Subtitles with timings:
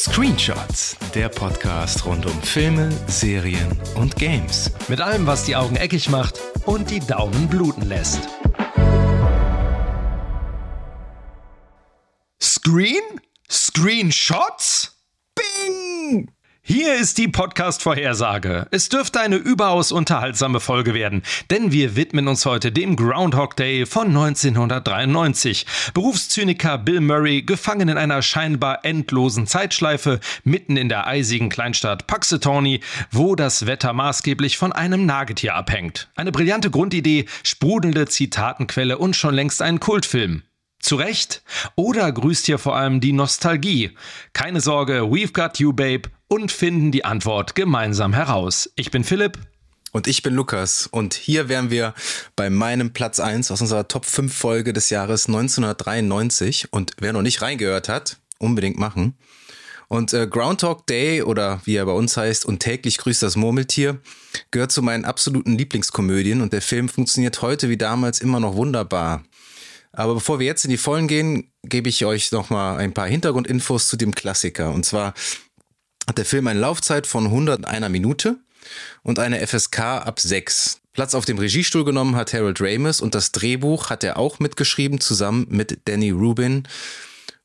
[0.00, 4.70] Screenshots, der Podcast rund um Filme, Serien und Games.
[4.88, 8.26] Mit allem, was die Augen eckig macht und die Daumen bluten lässt.
[12.40, 13.02] Screen?
[13.50, 14.96] Screenshots?
[15.34, 16.30] Bing!
[16.72, 18.68] Hier ist die Podcast-Vorhersage.
[18.70, 23.86] Es dürfte eine überaus unterhaltsame Folge werden, denn wir widmen uns heute dem Groundhog Day
[23.86, 25.66] von 1993.
[25.94, 32.82] Berufszyniker Bill Murray, gefangen in einer scheinbar endlosen Zeitschleife, mitten in der eisigen Kleinstadt Puxatawney,
[33.10, 36.08] wo das Wetter maßgeblich von einem Nagetier abhängt.
[36.14, 40.44] Eine brillante Grundidee, sprudelnde Zitatenquelle und schon längst ein Kultfilm.
[40.78, 41.42] Zu Recht?
[41.74, 43.90] Oder grüßt hier vor allem die Nostalgie?
[44.32, 48.70] Keine Sorge, we've got you, babe, und finden die Antwort gemeinsam heraus.
[48.76, 49.36] Ich bin Philipp.
[49.92, 50.86] Und ich bin Lukas.
[50.86, 51.94] Und hier wären wir
[52.36, 56.72] bei meinem Platz 1 aus unserer Top 5 Folge des Jahres 1993.
[56.72, 59.18] Und wer noch nicht reingehört hat, unbedingt machen.
[59.88, 63.98] Und äh, Groundhog Day oder wie er bei uns heißt und täglich grüßt das Murmeltier
[64.52, 69.24] gehört zu meinen absoluten Lieblingskomödien und der Film funktioniert heute wie damals immer noch wunderbar.
[69.92, 73.88] Aber bevor wir jetzt in die Vollen gehen, gebe ich euch nochmal ein paar Hintergrundinfos
[73.88, 74.70] zu dem Klassiker.
[74.70, 75.14] Und zwar
[76.10, 78.36] hat der Film eine Laufzeit von 101 Minute
[79.04, 80.80] und eine FSK ab 6.
[80.92, 85.00] Platz auf dem Regiestuhl genommen hat Harold Ramis und das Drehbuch hat er auch mitgeschrieben,
[85.00, 86.64] zusammen mit Danny Rubin.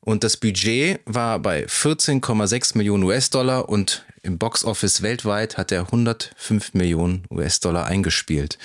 [0.00, 6.74] Und das Budget war bei 14,6 Millionen US-Dollar und im Boxoffice weltweit hat er 105
[6.74, 8.58] Millionen US-Dollar eingespielt.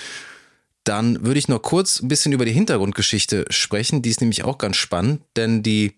[0.83, 4.01] Dann würde ich noch kurz ein bisschen über die Hintergrundgeschichte sprechen.
[4.01, 5.93] Die ist nämlich auch ganz spannend, denn die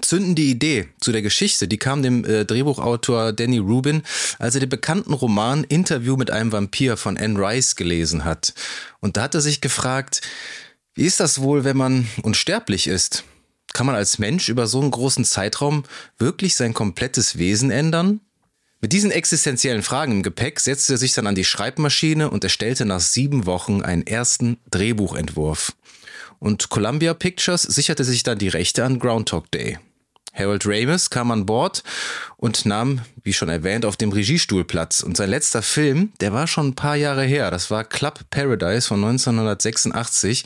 [0.00, 4.02] zündende Idee zu der Geschichte, die kam dem äh, Drehbuchautor Danny Rubin,
[4.38, 8.54] als er den bekannten Roman Interview mit einem Vampir von Anne Rice gelesen hat.
[9.00, 10.22] Und da hat er sich gefragt,
[10.94, 13.24] wie ist das wohl, wenn man unsterblich ist?
[13.72, 15.84] Kann man als Mensch über so einen großen Zeitraum
[16.18, 18.20] wirklich sein komplettes Wesen ändern?
[18.80, 22.86] Mit diesen existenziellen Fragen im Gepäck setzte er sich dann an die Schreibmaschine und erstellte
[22.86, 25.74] nach sieben Wochen einen ersten Drehbuchentwurf.
[26.38, 29.78] Und Columbia Pictures sicherte sich dann die Rechte an Groundhog Day.
[30.32, 31.82] Harold Ramis kam an Bord
[32.36, 35.02] und nahm, wie schon erwähnt, auf dem Regiestuhl Platz.
[35.02, 37.50] Und sein letzter Film, der war schon ein paar Jahre her.
[37.50, 40.44] Das war Club Paradise von 1986.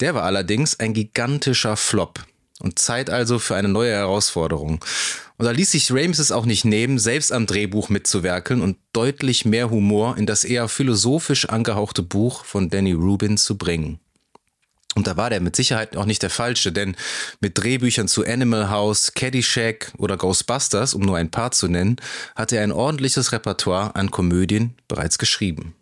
[0.00, 2.24] Der war allerdings ein gigantischer Flop.
[2.60, 4.84] Und Zeit also für eine neue Herausforderung.
[5.38, 9.46] Und da ließ sich Rames es auch nicht nehmen, selbst am Drehbuch mitzuwerkeln und deutlich
[9.46, 14.00] mehr Humor in das eher philosophisch angehauchte Buch von Danny Rubin zu bringen.
[14.96, 16.96] Und da war der mit Sicherheit auch nicht der falsche, denn
[17.40, 21.96] mit Drehbüchern zu Animal House, Caddyshack oder Ghostbusters, um nur ein paar zu nennen,
[22.34, 25.74] hatte er ein ordentliches Repertoire an Komödien bereits geschrieben.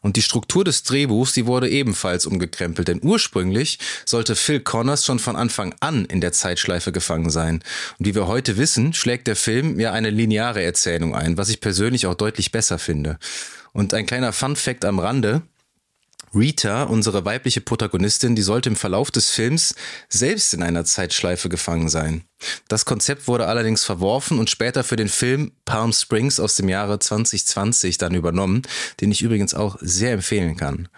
[0.00, 5.18] Und die Struktur des Drehbuchs, die wurde ebenfalls umgekrempelt, denn ursprünglich sollte Phil Connors schon
[5.18, 7.62] von Anfang an in der Zeitschleife gefangen sein.
[7.98, 11.60] Und wie wir heute wissen, schlägt der Film ja eine lineare Erzählung ein, was ich
[11.60, 13.18] persönlich auch deutlich besser finde.
[13.72, 15.42] Und ein kleiner Fun fact am Rande,
[16.34, 19.74] Rita, unsere weibliche Protagonistin, die sollte im Verlauf des Films
[20.08, 22.24] selbst in einer Zeitschleife gefangen sein.
[22.68, 26.98] Das Konzept wurde allerdings verworfen und später für den Film Palm Springs aus dem Jahre
[26.98, 28.62] 2020 dann übernommen,
[29.00, 30.88] den ich übrigens auch sehr empfehlen kann.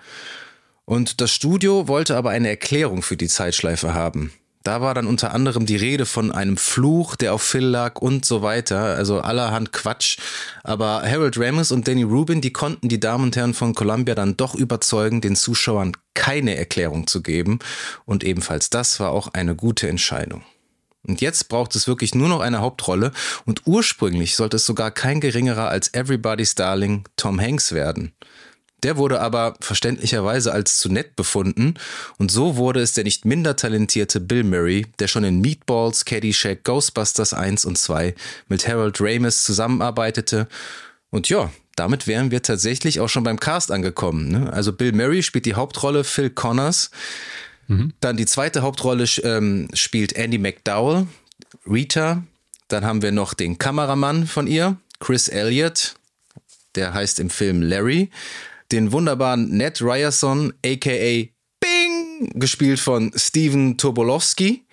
[0.84, 4.32] Und das Studio wollte aber eine Erklärung für die Zeitschleife haben.
[4.64, 8.24] Da war dann unter anderem die Rede von einem Fluch, der auf Phil lag und
[8.24, 8.96] so weiter.
[8.96, 10.16] Also allerhand Quatsch.
[10.62, 14.38] Aber Harold Ramis und Danny Rubin, die konnten die Damen und Herren von Columbia dann
[14.38, 17.58] doch überzeugen, den Zuschauern keine Erklärung zu geben.
[18.06, 20.42] Und ebenfalls das war auch eine gute Entscheidung.
[21.06, 23.12] Und jetzt braucht es wirklich nur noch eine Hauptrolle
[23.44, 28.14] und ursprünglich sollte es sogar kein geringerer als Everybody's Darling Tom Hanks werden.
[28.84, 31.74] Der wurde aber verständlicherweise als zu nett befunden
[32.18, 36.64] und so wurde es der nicht minder talentierte Bill Murray, der schon in Meatballs, Caddyshack,
[36.64, 38.14] Ghostbusters 1 und 2
[38.48, 40.48] mit Harold Ramis zusammenarbeitete.
[41.10, 44.28] Und ja, damit wären wir tatsächlich auch schon beim Cast angekommen.
[44.28, 44.52] Ne?
[44.52, 46.90] Also Bill Murray spielt die Hauptrolle Phil Connors.
[47.66, 47.94] Mhm.
[48.00, 51.06] Dann die zweite Hauptrolle ähm, spielt Andy McDowell,
[51.66, 52.22] Rita.
[52.68, 55.94] Dann haben wir noch den Kameramann von ihr, Chris Elliott.
[56.74, 58.10] Der heißt im Film Larry
[58.72, 61.28] den wunderbaren Ned Ryerson, aka
[61.60, 64.64] Bing, gespielt von Steven Tobolowski.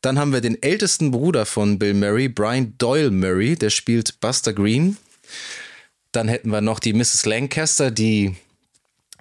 [0.00, 4.52] Dann haben wir den ältesten Bruder von Bill Murray, Brian Doyle Murray, der spielt Buster
[4.52, 4.96] Green.
[6.10, 7.24] Dann hätten wir noch die Mrs.
[7.24, 8.34] Lancaster, die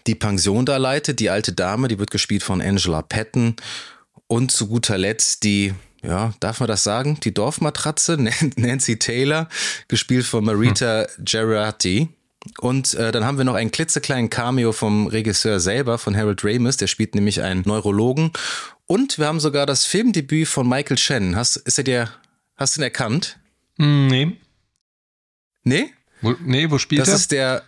[0.07, 3.55] die Pension da leitet, die alte Dame, die wird gespielt von Angela Patton.
[4.27, 7.19] Und zu guter Letzt die, ja, darf man das sagen?
[7.23, 8.17] Die Dorfmatratze,
[8.55, 9.49] Nancy Taylor,
[9.87, 11.25] gespielt von Marita hm.
[11.25, 12.09] Gerati.
[12.59, 16.77] Und äh, dann haben wir noch einen klitzekleinen Cameo vom Regisseur selber, von Harold Ramis,
[16.77, 18.31] der spielt nämlich einen Neurologen.
[18.87, 21.35] Und wir haben sogar das Filmdebüt von Michael Shannon.
[21.35, 22.09] Hast, ist er dir,
[22.57, 23.39] hast du ihn erkannt?
[23.77, 24.37] Hm, nee.
[25.63, 25.93] Nee?
[26.21, 27.13] Wo, nee, wo spielt das er?
[27.13, 27.63] Das ist der,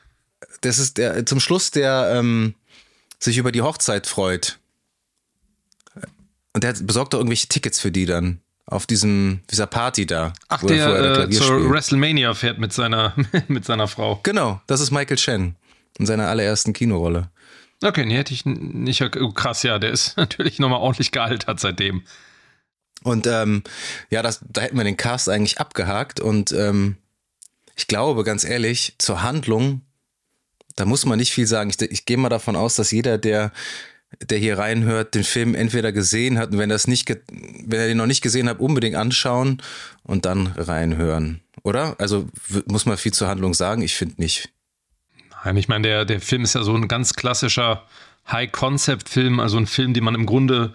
[0.61, 2.55] das ist der, zum Schluss der ähm,
[3.19, 4.59] sich über die Hochzeit freut.
[6.53, 8.42] Und der besorgt doch irgendwelche Tickets für die dann.
[8.65, 10.33] Auf diesem, dieser Party da.
[10.47, 11.69] Ach, der äh, zur spielt.
[11.69, 13.13] WrestleMania fährt mit seiner,
[13.49, 14.19] mit seiner Frau.
[14.23, 15.55] Genau, das ist Michael Chen
[15.99, 17.29] in seiner allerersten Kinorolle.
[17.83, 19.01] Okay, nee, hätte ich nicht.
[19.01, 22.03] Oh, krass, ja, der ist natürlich nochmal ordentlich gealtert seitdem.
[23.03, 23.63] Und ähm,
[24.09, 26.19] ja, das, da hätten wir den Cast eigentlich abgehakt.
[26.19, 26.97] Und ähm,
[27.75, 29.81] ich glaube, ganz ehrlich, zur Handlung,
[30.75, 31.69] da muss man nicht viel sagen.
[31.69, 33.51] Ich, ich gehe mal davon aus, dass jeder, der
[34.21, 37.97] der hier reinhört, den Film entweder gesehen hat und wenn, das nicht wenn er den
[37.97, 39.61] noch nicht gesehen hat, unbedingt anschauen
[40.03, 41.41] und dann reinhören.
[41.63, 41.95] Oder?
[41.99, 42.27] Also
[42.67, 43.81] muss man viel zur Handlung sagen?
[43.81, 44.49] Ich finde nicht.
[45.43, 47.83] Nein, ich meine, der, der Film ist ja so ein ganz klassischer
[48.31, 50.73] High-Concept-Film, also ein Film, den man im Grunde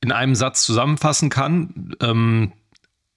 [0.00, 1.94] in einem Satz zusammenfassen kann.
[2.00, 2.52] Ähm,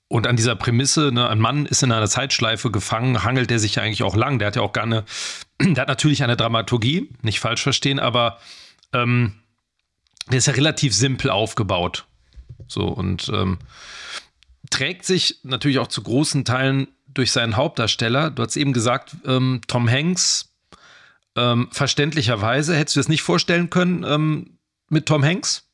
[0.07, 3.75] und an dieser Prämisse, ne, ein Mann ist in einer Zeitschleife gefangen, hangelt er sich
[3.75, 4.39] ja eigentlich auch lang.
[4.39, 5.03] Der hat ja auch gar eine,
[5.61, 8.39] der hat natürlich eine Dramaturgie, nicht falsch verstehen, aber
[8.93, 9.33] ähm,
[10.29, 12.05] der ist ja relativ simpel aufgebaut.
[12.67, 13.59] So und ähm,
[14.69, 18.29] trägt sich natürlich auch zu großen Teilen durch seinen Hauptdarsteller.
[18.29, 20.45] Du hast eben gesagt, ähm, Tom Hanks.
[21.35, 24.57] Ähm, verständlicherweise hättest du das nicht vorstellen können ähm,
[24.89, 25.67] mit Tom Hanks?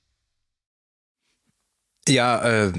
[2.07, 2.73] Ja, äh,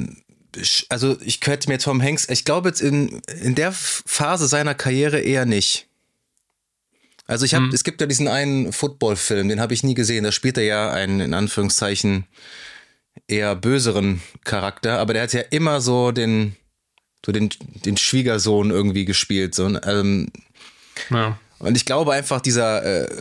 [0.88, 5.20] also ich könnte mir Tom Hanks, ich glaube jetzt in, in der Phase seiner Karriere
[5.20, 5.88] eher nicht.
[7.26, 7.74] Also ich habe, hm.
[7.74, 10.24] es gibt ja diesen einen Football-Film, den habe ich nie gesehen.
[10.24, 12.26] Da spielt er ja einen in Anführungszeichen
[13.26, 16.54] eher böseren Charakter, aber der hat ja immer so den,
[17.24, 17.50] so den,
[17.84, 19.54] den Schwiegersohn irgendwie gespielt.
[19.54, 20.30] So, ähm,
[21.10, 21.38] ja.
[21.58, 23.16] Und ich glaube einfach dieser, äh,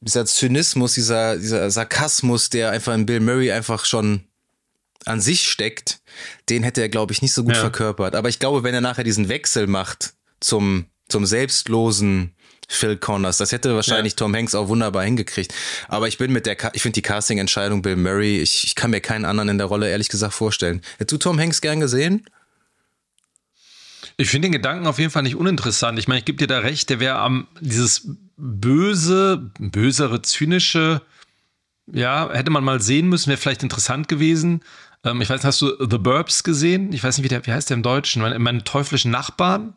[0.00, 4.24] dieser Zynismus, dieser, dieser Sarkasmus, der einfach in Bill Murray einfach schon
[5.04, 6.00] an sich steckt,
[6.48, 7.60] den hätte er, glaube ich, nicht so gut ja.
[7.60, 8.14] verkörpert.
[8.14, 12.35] Aber ich glaube, wenn er nachher diesen Wechsel macht zum, zum selbstlosen
[12.68, 13.38] Phil Connors.
[13.38, 14.16] Das hätte wahrscheinlich ja.
[14.16, 15.54] Tom Hanks auch wunderbar hingekriegt.
[15.88, 19.00] Aber ich bin mit der, ich finde die Casting-Entscheidung Bill Murray, ich, ich kann mir
[19.00, 20.82] keinen anderen in der Rolle ehrlich gesagt vorstellen.
[20.98, 22.26] Hättest du Tom Hanks gern gesehen?
[24.16, 25.98] Ich finde den Gedanken auf jeden Fall nicht uninteressant.
[25.98, 31.02] Ich meine, ich gebe dir da recht, der wäre am dieses böse, bösere, zynische,
[31.86, 34.62] ja, hätte man mal sehen müssen, wäre vielleicht interessant gewesen.
[35.04, 36.92] Ähm, ich weiß, hast du The Burbs gesehen?
[36.92, 38.22] Ich weiß nicht, wie, der, wie heißt der im Deutschen?
[38.22, 39.74] Meine, meine teuflischen Nachbarn?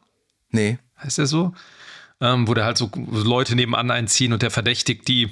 [0.49, 0.79] Nee.
[0.97, 1.53] Heißt der so?
[2.21, 5.29] Ähm, wo der halt so Leute nebenan einziehen und der verdächtigt die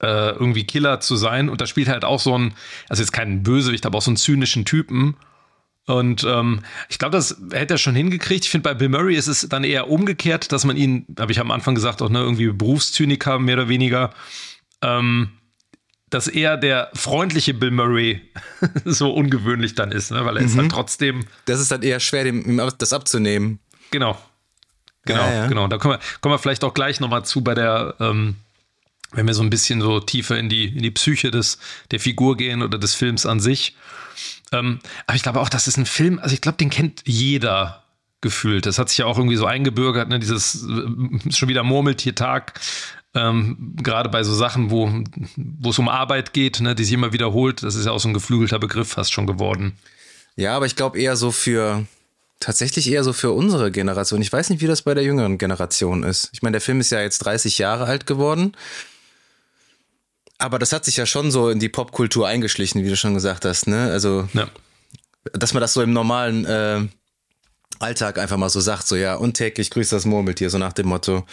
[0.00, 1.48] äh, irgendwie Killer zu sein.
[1.48, 2.54] Und da spielt halt auch so ein,
[2.88, 5.16] also jetzt kein Bösewicht, aber auch so einen zynischen Typen.
[5.86, 8.44] Und ähm, ich glaube, das hätte er schon hingekriegt.
[8.44, 11.40] Ich finde, bei Bill Murray ist es dann eher umgekehrt, dass man ihn, habe ich
[11.40, 14.10] am Anfang gesagt, auch ne, irgendwie Berufszyniker mehr oder weniger,
[14.82, 15.30] ähm,
[16.10, 18.20] dass er der freundliche Bill Murray
[18.84, 20.24] so ungewöhnlich dann ist, ne?
[20.24, 20.48] weil er mhm.
[20.48, 21.24] ist halt trotzdem.
[21.46, 23.58] Das ist dann eher schwer, dem, das abzunehmen.
[23.90, 24.18] Genau.
[25.04, 25.46] Genau, ja, ja.
[25.46, 25.66] genau.
[25.68, 28.36] Da kommen wir, kommen wir vielleicht auch gleich nochmal zu bei der, ähm,
[29.12, 31.58] wenn wir so ein bisschen so tiefer in die, in die Psyche des,
[31.90, 33.76] der Figur gehen oder des Films an sich.
[34.52, 37.84] Ähm, aber ich glaube auch, das ist ein Film, also ich glaube, den kennt jeder
[38.20, 38.66] gefühlt.
[38.66, 40.18] Das hat sich ja auch irgendwie so eingebürgert, ne?
[40.18, 42.60] dieses äh, schon wieder Murmeltiertag.
[43.12, 44.88] Ähm, gerade bei so Sachen, wo,
[45.36, 48.08] wo es um Arbeit geht, ne, die sich immer wiederholt, das ist ja auch so
[48.08, 49.76] ein geflügelter Begriff fast schon geworden.
[50.36, 51.86] Ja, aber ich glaube eher so für,
[52.40, 54.22] tatsächlich eher so für unsere Generation.
[54.22, 56.30] Ich weiß nicht, wie das bei der jüngeren Generation ist.
[56.32, 58.56] Ich meine, der Film ist ja jetzt 30 Jahre alt geworden.
[60.38, 63.44] Aber das hat sich ja schon so in die Popkultur eingeschlichen, wie du schon gesagt
[63.44, 63.90] hast, ne?
[63.92, 64.48] Also, ja.
[65.34, 66.80] dass man das so im normalen äh,
[67.78, 70.88] Alltag einfach mal so sagt, so ja, und täglich grüßt das Murmeltier, so nach dem
[70.88, 71.26] Motto.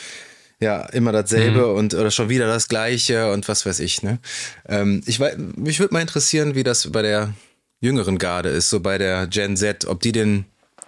[0.60, 1.76] Ja, immer dasselbe mhm.
[1.76, 4.20] und oder schon wieder das Gleiche und was weiß ich, ne?
[4.68, 5.20] Ähm, ich
[5.56, 7.34] mich würde mal interessieren, wie das bei der
[7.80, 10.46] jüngeren Garde ist, so bei der Gen Z, ob die den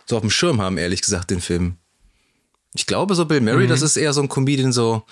[0.09, 1.77] so auf dem Schirm haben, ehrlich gesagt, den Film.
[2.73, 3.69] Ich glaube, so Bill Murray, mhm.
[3.69, 5.05] das ist eher so ein Comedian so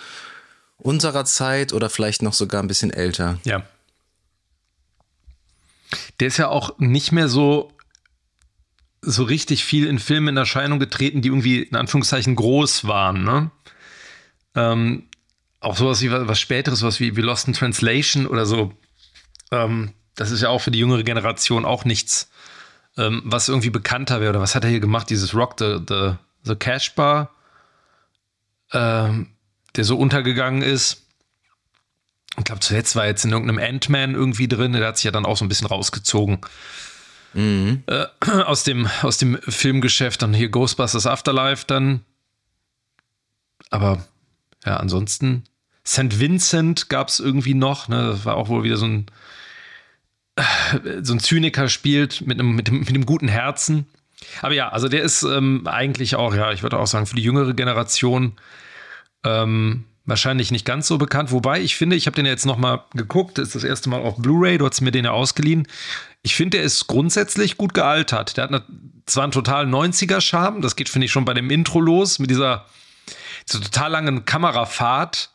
[0.77, 3.39] unserer Zeit oder vielleicht noch sogar ein bisschen älter.
[3.43, 3.63] Ja.
[6.19, 7.71] Der ist ja auch nicht mehr so
[9.01, 13.51] so richtig viel in Filmen in Erscheinung getreten, die irgendwie in Anführungszeichen groß waren, ne?
[14.55, 15.07] Ähm,
[15.59, 18.73] auch sowas wie was Späteres, was wie, wie Lost in Translation oder so.
[19.51, 22.29] Ähm, das ist ja auch für die jüngere Generation auch nichts
[22.97, 24.31] ähm, was irgendwie bekannter wäre.
[24.31, 25.09] Oder was hat er hier gemacht?
[25.09, 26.13] Dieses Rock the, the,
[26.43, 27.31] the Cash Bar,
[28.73, 29.27] ähm,
[29.75, 31.03] der so untergegangen ist.
[32.37, 34.73] Ich glaube, zuletzt war jetzt in irgendeinem Ant-Man irgendwie drin.
[34.73, 36.39] Der hat sich ja dann auch so ein bisschen rausgezogen.
[37.33, 37.83] Mhm.
[37.87, 38.05] Äh,
[38.43, 40.21] aus, dem, aus dem Filmgeschäft.
[40.21, 42.01] Dann hier Ghostbusters Afterlife dann.
[43.69, 44.05] Aber
[44.65, 45.43] ja, ansonsten.
[45.85, 46.19] St.
[46.19, 47.87] Vincent gab es irgendwie noch.
[47.87, 48.09] Ne?
[48.11, 49.07] Das war auch wohl wieder so ein
[51.01, 53.87] so ein Zyniker spielt mit einem, mit, dem, mit einem guten Herzen.
[54.41, 57.23] Aber ja, also der ist ähm, eigentlich auch, ja, ich würde auch sagen, für die
[57.23, 58.33] jüngere Generation
[59.23, 61.31] ähm, wahrscheinlich nicht ganz so bekannt.
[61.31, 63.89] Wobei ich finde, ich habe den ja jetzt noch mal geguckt, das ist das erste
[63.89, 65.67] Mal auf Blu-ray, du hast mir den ja ausgeliehen.
[66.23, 68.37] Ich finde, der ist grundsätzlich gut gealtert.
[68.37, 68.63] Der hat eine,
[69.05, 72.65] zwar einen total 90er-Charme, das geht, finde ich, schon bei dem Intro los, mit dieser,
[73.47, 75.31] dieser total langen Kamerafahrt,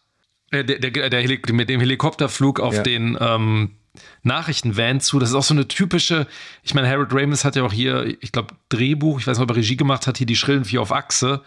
[0.50, 2.82] äh, der, der, der, mit dem Helikopterflug auf ja.
[2.82, 3.76] den ähm,
[4.22, 5.18] Nachrichtenvan zu.
[5.18, 6.26] Das ist auch so eine typische,
[6.62, 9.50] ich meine, Harold Ramis hat ja auch hier, ich glaube, Drehbuch, ich weiß nicht, ob
[9.50, 11.42] er Regie gemacht hat, hier die Schrillen Vier auf Achse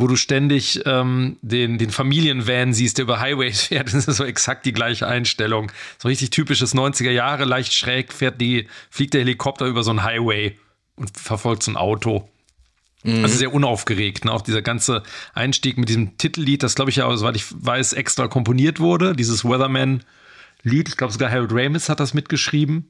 [0.00, 3.88] wo du ständig ähm, den, den Familienvan siehst, der über Highways fährt.
[3.88, 5.70] Das ist so exakt die gleiche Einstellung.
[5.98, 10.02] So richtig typisches 90er Jahre, leicht schräg fährt die, fliegt der Helikopter über so einen
[10.02, 10.56] Highway
[10.96, 12.28] und verfolgt so ein Auto.
[13.02, 13.22] Mhm.
[13.22, 14.24] Also sehr unaufgeregt.
[14.24, 14.32] Ne?
[14.32, 15.02] Auch dieser ganze
[15.34, 19.14] Einstieg mit diesem Titellied, das glaube ich ja, soweit ich weiß, extra komponiert wurde.
[19.14, 19.44] Dieses
[20.64, 20.88] Weatherman-Lied.
[20.88, 22.86] Ich glaube sogar Harold Ramis hat das mitgeschrieben.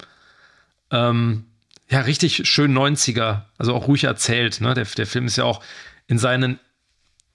[0.90, 1.44] Ähm,
[1.88, 3.42] ja, richtig schön 90er.
[3.58, 4.60] Also auch ruhig erzählt.
[4.60, 4.74] Ne?
[4.74, 5.62] Der, der Film ist ja auch
[6.06, 6.58] in seinen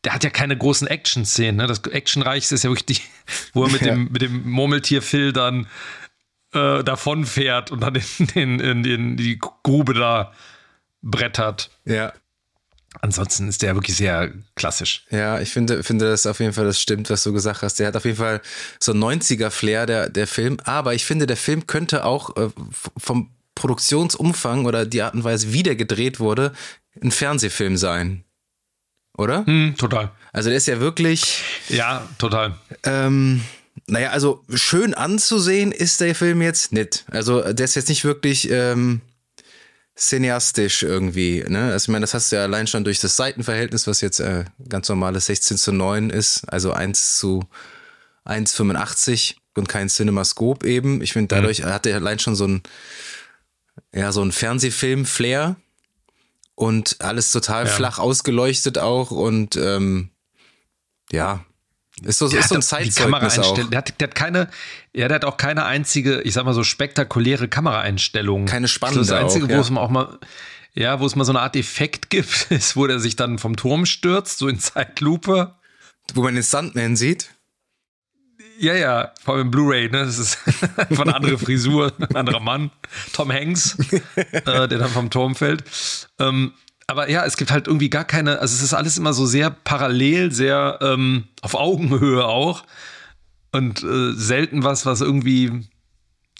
[0.03, 1.55] der hat ja keine großen Action-Szenen.
[1.55, 1.65] Ne?
[1.65, 3.01] Das Actionreichste ist ja wirklich die,
[3.53, 3.87] wo er mit, ja.
[3.87, 5.67] dem, mit dem Murmeltier Phil dann
[6.53, 10.31] äh, davonfährt und dann in, in, in, in, die Grube da
[11.01, 11.71] brettert.
[11.85, 12.13] Ja.
[13.01, 15.05] Ansonsten ist der wirklich sehr klassisch.
[15.09, 17.79] Ja, ich finde, finde das auf jeden Fall, das stimmt, was du gesagt hast.
[17.79, 18.41] Der hat auf jeden Fall
[18.79, 20.57] so 90er-Flair, der, der Film.
[20.63, 22.49] Aber ich finde, der Film könnte auch äh,
[22.97, 26.53] vom Produktionsumfang oder die Art und Weise, wie der gedreht wurde,
[27.01, 28.25] ein Fernsehfilm sein
[29.17, 29.45] oder?
[29.45, 30.11] Hm, total.
[30.33, 31.41] Also der ist ja wirklich.
[31.69, 32.55] Ja, total.
[32.83, 33.41] Ähm,
[33.87, 37.05] naja, also schön anzusehen ist der Film jetzt nicht.
[37.11, 39.01] Also der ist jetzt nicht wirklich ähm,
[39.97, 41.43] cineastisch irgendwie.
[41.47, 41.71] Ne?
[41.71, 44.45] Also ich meine, das hast du ja allein schon durch das Seitenverhältnis, was jetzt äh,
[44.67, 47.45] ganz normales 16 zu 9 ist, also 1 zu
[48.25, 51.01] 1,85 und kein Cinemascope eben.
[51.01, 51.67] Ich finde, dadurch mhm.
[51.67, 52.63] hat er allein schon so ein,
[53.93, 55.55] ja, so ein Fernsehfilm-Flair
[56.55, 57.71] und alles total ja.
[57.71, 60.09] flach ausgeleuchtet auch und ähm,
[61.11, 61.45] ja.
[62.03, 63.55] Ist so, der ist so ein Zeitzeugnis auch.
[63.55, 64.49] Der hat, der hat keine,
[64.93, 68.45] ja, der hat auch keine einzige, ich sag mal so spektakuläre Kameraeinstellung.
[68.45, 69.57] Keine spannende Das, das Einzige, auch, ja.
[69.57, 70.19] wo es mal auch mal,
[70.73, 73.55] ja, wo es mal so eine Art Effekt gibt, ist, wo der sich dann vom
[73.55, 75.55] Turm stürzt, so in Zeitlupe.
[76.13, 77.31] Wo man den Stuntman sieht.
[78.59, 80.05] Ja, ja, vor allem Blu-ray, ne?
[80.05, 80.37] Das ist
[80.77, 82.71] einfach eine andere Frisur, ein anderer Mann.
[83.11, 83.77] Tom Hanks,
[84.15, 85.63] äh, der dann vom Turm fällt.
[86.19, 86.53] Ähm,
[86.87, 89.49] aber ja, es gibt halt irgendwie gar keine, also es ist alles immer so sehr
[89.49, 92.63] parallel, sehr ähm, auf Augenhöhe auch.
[93.51, 95.67] Und äh, selten was, was irgendwie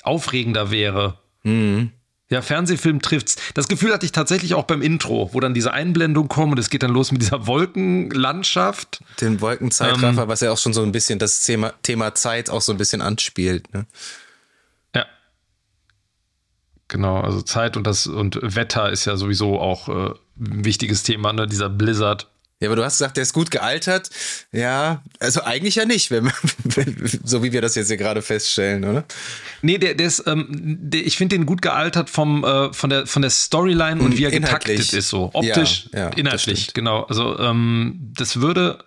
[0.04, 1.18] aufregender wäre.
[1.44, 1.92] Mhm.
[2.30, 3.38] Ja, Fernsehfilm trifft's.
[3.54, 6.70] Das Gefühl hatte ich tatsächlich auch beim Intro, wo dann diese Einblendung kommt und es
[6.70, 9.02] geht dann los mit dieser Wolkenlandschaft.
[9.22, 12.62] Den Wolkenzeitraffer, ähm, was ja auch schon so ein bisschen das Thema, Thema Zeit auch
[12.62, 13.72] so ein bisschen anspielt.
[13.74, 13.86] Ne?
[16.88, 21.34] Genau, also Zeit und das und Wetter ist ja sowieso auch äh, ein wichtiges Thema,
[21.34, 21.48] ne?
[21.48, 22.28] Dieser Blizzard.
[22.62, 24.10] Ja, aber du hast gesagt, der ist gut gealtert.
[24.54, 26.32] Ja, also eigentlich ja nicht, wenn,
[27.24, 29.04] so wie wir das jetzt hier gerade feststellen, oder?
[29.62, 33.08] Nee, der, der ist, ähm, der, ich finde den gut gealtert vom, äh, von, der,
[33.08, 34.78] von der Storyline und wie er inhaltlich.
[34.78, 37.04] getaktet ist, so optisch, ja, ja, inhaltlich, genau.
[37.04, 38.84] Also ähm, das würde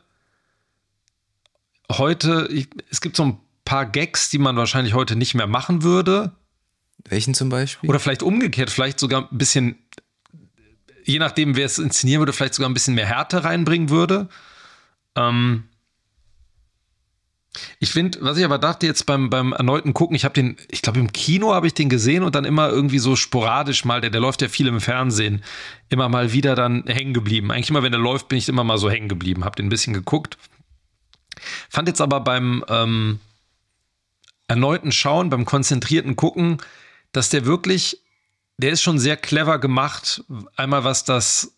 [1.93, 5.83] heute, ich, es gibt so ein paar Gags, die man wahrscheinlich heute nicht mehr machen
[5.83, 6.33] würde.
[7.11, 7.89] Welchen zum Beispiel?
[7.89, 9.77] Oder vielleicht umgekehrt, vielleicht sogar ein bisschen
[11.09, 14.29] je nachdem, wer es inszenieren würde, vielleicht sogar ein bisschen mehr Härte reinbringen würde.
[15.17, 15.65] Ähm
[17.81, 20.83] ich finde, was ich aber dachte jetzt beim, beim erneuten Gucken, ich habe den, ich
[20.83, 24.11] glaube im Kino habe ich den gesehen und dann immer irgendwie so sporadisch mal, der,
[24.11, 25.43] der läuft ja viel im Fernsehen,
[25.89, 27.51] immer mal wieder dann hängen geblieben.
[27.51, 29.71] Eigentlich immer, wenn der läuft, bin ich immer mal so hängen geblieben, habe den ein
[29.71, 30.37] bisschen geguckt.
[31.71, 33.19] Fand jetzt aber beim ähm,
[34.47, 36.59] erneuten Schauen, beim konzentrierten Gucken,
[37.13, 38.03] dass der wirklich
[38.59, 40.25] der ist schon sehr clever gemacht.
[40.57, 41.53] Einmal was das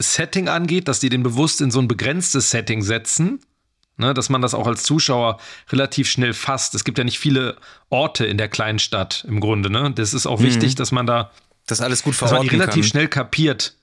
[0.00, 3.40] Setting angeht, dass die den bewusst in so ein begrenztes Setting setzen.
[3.98, 5.38] Ne, dass man das auch als Zuschauer
[5.68, 6.74] relativ schnell fasst.
[6.74, 7.58] Es gibt ja nicht viele
[7.90, 9.68] Orte in der kleinen Stadt im Grunde.
[9.68, 9.92] Ne?
[9.94, 10.44] Das ist auch mhm.
[10.44, 11.30] wichtig, dass man da
[11.66, 12.88] das alles gut verorten dass man die relativ kann.
[12.88, 13.76] schnell kapiert.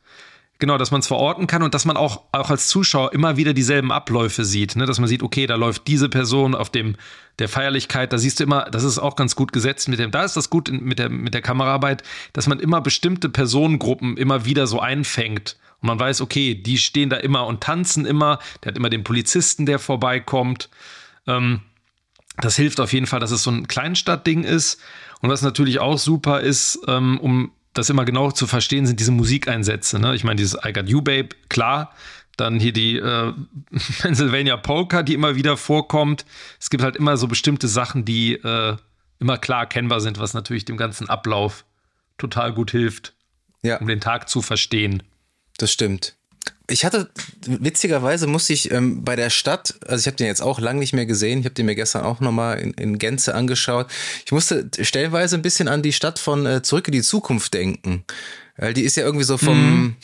[0.59, 3.53] Genau, dass man es verorten kann und dass man auch, auch als Zuschauer immer wieder
[3.53, 4.75] dieselben Abläufe sieht.
[4.75, 4.85] Ne?
[4.85, 6.97] Dass man sieht, okay, da läuft diese Person auf dem
[7.39, 10.25] der Feierlichkeit, da siehst du immer, das ist auch ganz gut gesetzt mit dem, da
[10.25, 14.67] ist das gut mit der, mit der Kameraarbeit, dass man immer bestimmte Personengruppen immer wieder
[14.67, 15.55] so einfängt.
[15.81, 18.39] Und man weiß, okay, die stehen da immer und tanzen immer.
[18.61, 20.69] Der hat immer den Polizisten, der vorbeikommt.
[21.25, 21.61] Ähm,
[22.41, 24.81] das hilft auf jeden Fall, dass es so ein Kleinstadtding ist.
[25.21, 29.11] Und was natürlich auch super ist, ähm, um das immer genau zu verstehen, sind diese
[29.11, 29.99] Musikeinsätze.
[29.99, 30.15] Ne?
[30.15, 31.93] Ich meine, dieses I Got You Babe, klar.
[32.37, 33.33] Dann hier die äh,
[34.01, 36.25] Pennsylvania Polka, die immer wieder vorkommt.
[36.59, 38.77] Es gibt halt immer so bestimmte Sachen, die äh,
[39.19, 41.65] immer klar erkennbar sind, was natürlich dem ganzen Ablauf
[42.17, 43.13] total gut hilft.
[43.61, 43.77] ja.
[43.77, 45.03] um den Tag zu verstehen.
[45.57, 46.15] Das stimmt.
[46.69, 47.09] Ich hatte,
[47.45, 50.93] witzigerweise musste ich ähm, bei der Stadt, also ich habe den jetzt auch lange nicht
[50.93, 53.87] mehr gesehen, ich habe den mir gestern auch nochmal in, in Gänze angeschaut.
[54.25, 58.05] Ich musste stellenweise ein bisschen an die Stadt von äh, Zurück in die Zukunft denken.
[58.57, 59.95] Weil die ist ja irgendwie so vom, mhm.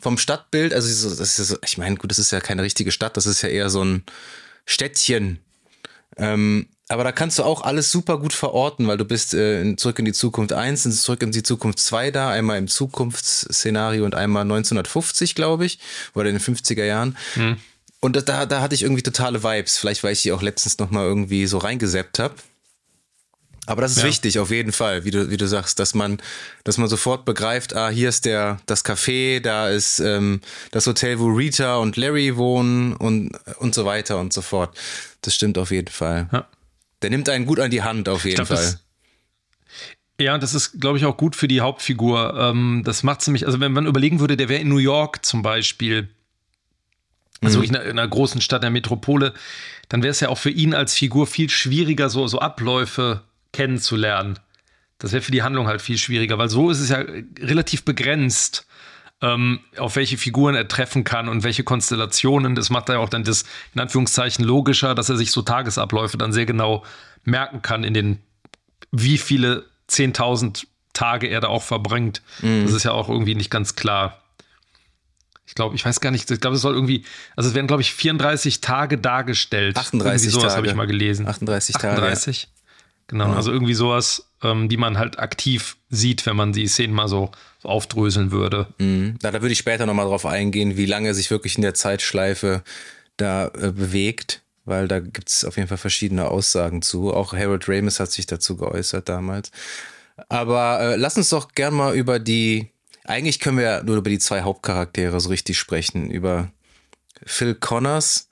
[0.00, 2.92] vom Stadtbild, also das ist ja so, ich meine, gut, das ist ja keine richtige
[2.92, 4.04] Stadt, das ist ja eher so ein
[4.66, 5.38] Städtchen.
[6.16, 9.78] Ähm, aber da kannst du auch alles super gut verorten, weil du bist äh, in
[9.78, 14.04] Zurück in die Zukunft 1 und Zurück in die Zukunft 2 da, einmal im Zukunftsszenario
[14.04, 15.78] und einmal 1950, glaube ich,
[16.14, 17.16] oder in den 50er Jahren.
[17.34, 17.58] Hm.
[18.00, 19.78] Und da, da hatte ich irgendwie totale Vibes.
[19.78, 22.34] Vielleicht, weil ich die auch letztens nochmal irgendwie so reingeseppt habe.
[23.66, 24.08] Aber das ist ja.
[24.08, 26.20] wichtig, auf jeden Fall, wie du, wie du sagst, dass man,
[26.64, 30.40] dass man sofort begreift, ah, hier ist der, das Café, da ist ähm,
[30.72, 34.76] das Hotel, wo Rita und Larry wohnen und, und so weiter und so fort.
[35.20, 36.28] Das stimmt auf jeden Fall.
[36.32, 36.48] Ja.
[37.02, 38.56] Der nimmt einen gut an die Hand, auf jeden glaub, Fall.
[38.56, 38.84] Das,
[40.20, 42.34] ja, das ist, glaube ich, auch gut für die Hauptfigur.
[42.38, 45.42] Ähm, das macht nämlich, also wenn man überlegen würde, der wäre in New York zum
[45.42, 46.08] Beispiel,
[47.40, 47.62] also mhm.
[47.62, 49.32] wirklich in einer, großen Stadt, der Metropole,
[49.88, 54.38] dann wäre es ja auch für ihn als Figur viel schwieriger, so, so Abläufe kennenzulernen.
[54.98, 57.02] Das wäre für die Handlung halt viel schwieriger, weil so ist es ja
[57.40, 58.66] relativ begrenzt,
[59.22, 62.54] ähm, auf welche Figuren er treffen kann und welche Konstellationen.
[62.54, 66.16] Das macht er ja auch dann das, in Anführungszeichen, logischer, dass er sich so Tagesabläufe
[66.16, 66.84] dann sehr genau
[67.24, 68.18] merken kann, in den
[68.92, 72.22] wie viele 10.000 Tage er da auch verbringt.
[72.40, 72.64] Mhm.
[72.64, 74.22] Das ist ja auch irgendwie nicht ganz klar.
[75.46, 77.04] Ich glaube, ich weiß gar nicht, ich glaube, es soll irgendwie,
[77.36, 79.76] also es werden, glaube ich, 34 Tage dargestellt.
[79.76, 81.26] 38 irgendwie sowas habe ich mal gelesen.
[81.26, 81.94] 38 Tage.
[81.94, 82.42] 38.
[82.42, 82.48] Ja.
[83.08, 83.34] Genau, ja.
[83.34, 87.32] also irgendwie sowas, ähm, die man halt aktiv sieht, wenn man die Szenen mal so
[87.62, 88.68] aufdröseln würde.
[88.78, 89.18] Mhm.
[89.22, 92.62] Ja, da würde ich später nochmal drauf eingehen, wie lange sich wirklich in der Zeitschleife
[93.16, 97.12] da äh, bewegt, weil da gibt es auf jeden Fall verschiedene Aussagen zu.
[97.12, 99.50] Auch Harold Ramis hat sich dazu geäußert damals.
[100.28, 102.70] Aber äh, lass uns doch gern mal über die,
[103.04, 106.50] eigentlich können wir ja nur über die zwei Hauptcharaktere so richtig sprechen, über
[107.24, 108.28] Phil Connors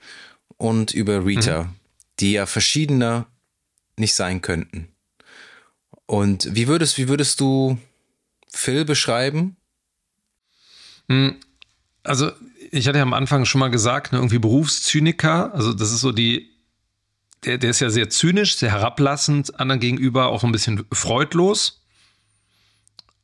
[0.56, 1.74] und über Rita, mhm.
[2.20, 3.26] die ja verschiedener
[3.96, 4.88] nicht sein könnten.
[6.06, 7.78] Und wie würdest, wie würdest du
[8.52, 9.56] Phil beschreiben?
[11.08, 11.36] Hm,
[12.02, 12.30] also,
[12.70, 16.12] ich hatte ja am Anfang schon mal gesagt, ne, irgendwie Berufszyniker, also das ist so
[16.12, 16.50] die,
[17.44, 21.84] der, der ist ja sehr zynisch, sehr herablassend, anderen gegenüber auch ein bisschen freudlos.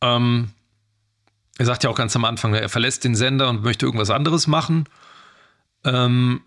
[0.01, 0.51] Ähm,
[1.59, 4.47] er sagt ja auch ganz am Anfang, er verlässt den Sender und möchte irgendwas anderes
[4.47, 4.89] machen.
[5.85, 6.43] Ähm,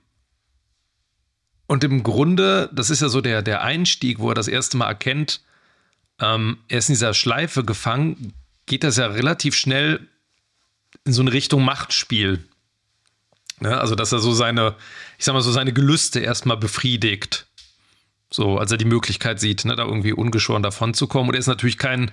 [1.68, 4.88] und im Grunde, das ist ja so der, der Einstieg, wo er das erste Mal
[4.88, 5.42] erkennt,
[6.20, 8.34] ähm, er ist in dieser Schleife gefangen,
[8.68, 10.08] geht das ja relativ schnell
[11.06, 12.44] in so eine Richtung Machtspiel.
[13.60, 13.78] Ne?
[13.80, 14.76] Also, dass er so seine,
[15.18, 17.48] ich sag mal so, seine Gelüste erstmal befriedigt.
[18.30, 21.30] So, als er die Möglichkeit sieht, ne, da irgendwie ungeschoren davon zu kommen.
[21.30, 22.12] Und er ist natürlich kein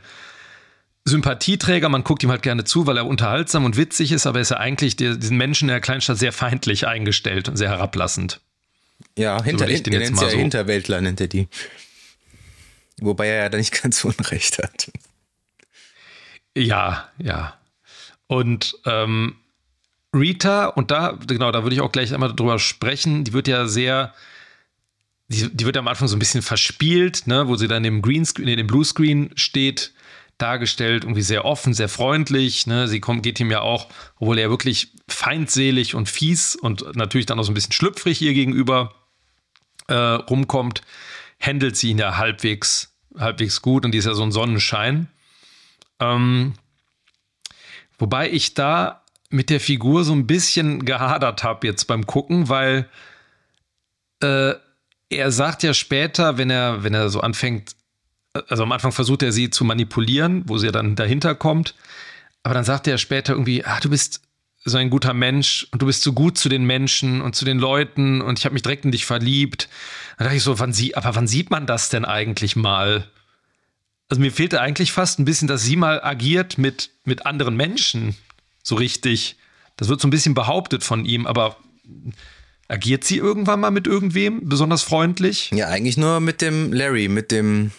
[1.04, 4.42] Sympathieträger, man guckt ihm halt gerne zu, weil er unterhaltsam und witzig ist, aber er
[4.42, 8.40] ist ja eigentlich diesen Menschen in der Kleinstadt sehr feindlich eingestellt und sehr herablassend.
[9.18, 10.36] Ja, hinter, so er nennt ja so.
[10.36, 11.48] Hinterwäldler, nennt er die.
[13.00, 14.90] Wobei er ja da nicht ganz Unrecht hat.
[16.56, 17.54] Ja, ja.
[18.26, 19.36] Und ähm,
[20.14, 23.66] Rita, und da, genau, da würde ich auch gleich einmal drüber sprechen, die wird ja
[23.66, 24.14] sehr,
[25.28, 28.00] die, die wird ja am Anfang so ein bisschen verspielt, ne, wo sie dann im
[28.00, 29.92] Greenscreen, in dem Bluescreen steht,
[30.38, 32.66] dargestellt, irgendwie sehr offen, sehr freundlich.
[32.66, 32.88] Ne?
[32.88, 37.38] Sie kommt, geht ihm ja auch, obwohl er wirklich feindselig und fies und natürlich dann
[37.38, 38.94] auch so ein bisschen schlüpfrig ihr gegenüber
[39.86, 40.82] äh, rumkommt,
[41.40, 45.08] handelt sie ihn ja halbwegs, halbwegs gut und die ist ja so ein Sonnenschein.
[46.00, 46.54] Ähm,
[47.98, 52.88] wobei ich da mit der Figur so ein bisschen gehadert habe jetzt beim Gucken, weil
[54.22, 54.54] äh,
[55.11, 57.74] er sagt ja später, wenn er, wenn er so anfängt,
[58.48, 61.74] also am Anfang versucht er sie zu manipulieren, wo sie dann dahinter kommt,
[62.42, 64.22] aber dann sagt er später irgendwie, ah, du bist
[64.64, 67.59] so ein guter Mensch und du bist so gut zu den Menschen und zu den
[67.59, 69.68] Leuten und ich habe mich direkt in dich verliebt.
[70.16, 73.07] Da dachte ich so, wann sie, aber wann sieht man das denn eigentlich mal?
[74.08, 78.14] Also mir fehlte eigentlich fast ein bisschen, dass sie mal agiert mit, mit anderen Menschen.
[78.62, 79.36] So richtig.
[79.76, 81.56] Das wird so ein bisschen behauptet von ihm, aber
[82.68, 85.50] agiert sie irgendwann mal mit irgendwem besonders freundlich?
[85.52, 87.72] Ja, eigentlich nur mit dem Larry, mit dem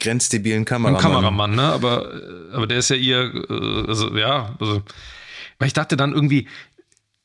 [0.00, 0.96] grenzdebilen Kameramann.
[0.96, 1.62] Ein Kameramann, ne?
[1.62, 2.12] Aber,
[2.52, 4.82] aber der ist ja ihr, äh, also ja, also
[5.58, 6.48] weil ich dachte dann irgendwie,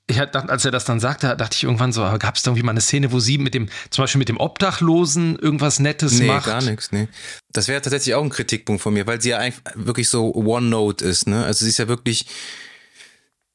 [0.09, 2.63] ich dachte, als er das dann sagte, dachte ich irgendwann so, gab es da irgendwie
[2.63, 6.27] mal eine Szene, wo sie mit dem, zum Beispiel mit dem Obdachlosen irgendwas Nettes nee,
[6.27, 6.45] macht?
[6.45, 7.09] Nee, gar nichts, nee.
[7.51, 11.03] Das wäre tatsächlich auch ein Kritikpunkt von mir, weil sie ja eigentlich wirklich so One-Note
[11.03, 11.43] ist, ne?
[11.43, 12.25] Also sie ist ja wirklich,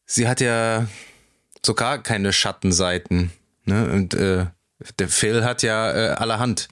[0.04, 0.86] sie hat ja
[1.64, 3.32] sogar keine Schattenseiten,
[3.64, 3.90] ne?
[3.90, 4.46] Und äh,
[4.98, 6.68] der Phil hat ja äh, allerhand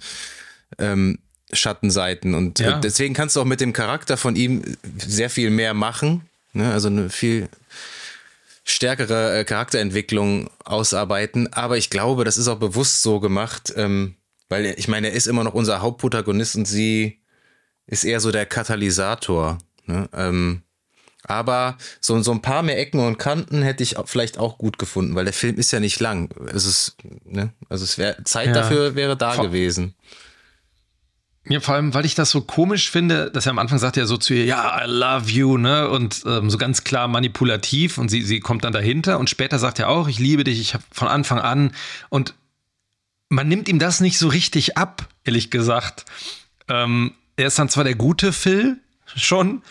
[0.78, 1.20] ähm,
[1.52, 2.78] Schattenseiten und ja.
[2.78, 6.72] deswegen kannst du auch mit dem Charakter von ihm sehr viel mehr machen ne?
[6.72, 7.48] also eine viel
[8.70, 11.52] stärkere äh, Charakterentwicklung ausarbeiten.
[11.52, 14.16] Aber ich glaube, das ist auch bewusst so gemacht, ähm,
[14.48, 17.20] weil ich meine, er ist immer noch unser Hauptprotagonist und sie
[17.86, 19.58] ist eher so der Katalysator.
[19.86, 20.08] Ne?
[20.12, 20.62] Ähm,
[21.24, 25.14] aber so, so ein paar mehr Ecken und Kanten hätte ich vielleicht auch gut gefunden,
[25.14, 26.30] weil der Film ist ja nicht lang.
[26.52, 27.52] Es ist, ne?
[27.68, 28.52] Also es wäre Zeit ja.
[28.54, 29.94] dafür wäre da Vor gewesen.
[31.48, 34.04] Ja, vor allem, weil ich das so komisch finde, dass er am Anfang sagt ja
[34.04, 35.88] so zu ihr, ja, I love you, ne?
[35.88, 39.78] Und ähm, so ganz klar manipulativ und sie, sie kommt dann dahinter und später sagt
[39.78, 41.72] er auch, ich liebe dich, ich habe von Anfang an
[42.10, 42.34] und
[43.30, 46.04] man nimmt ihm das nicht so richtig ab, ehrlich gesagt.
[46.68, 48.76] Ähm, er ist dann zwar der gute Phil
[49.16, 49.62] schon,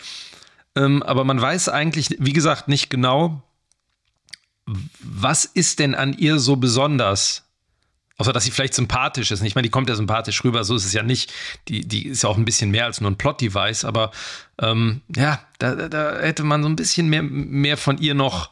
[0.74, 3.42] ähm, aber man weiß eigentlich, wie gesagt, nicht genau,
[5.00, 7.44] was ist denn an ihr so besonders?
[8.20, 9.42] Außer, dass sie vielleicht sympathisch ist.
[9.42, 11.32] Ich meine, die kommt ja sympathisch rüber, so ist es ja nicht.
[11.68, 14.10] Die, die ist ja auch ein bisschen mehr als nur ein Plot-Device, aber
[14.60, 18.50] ähm, ja, da, da hätte man so ein bisschen mehr, mehr von ihr noch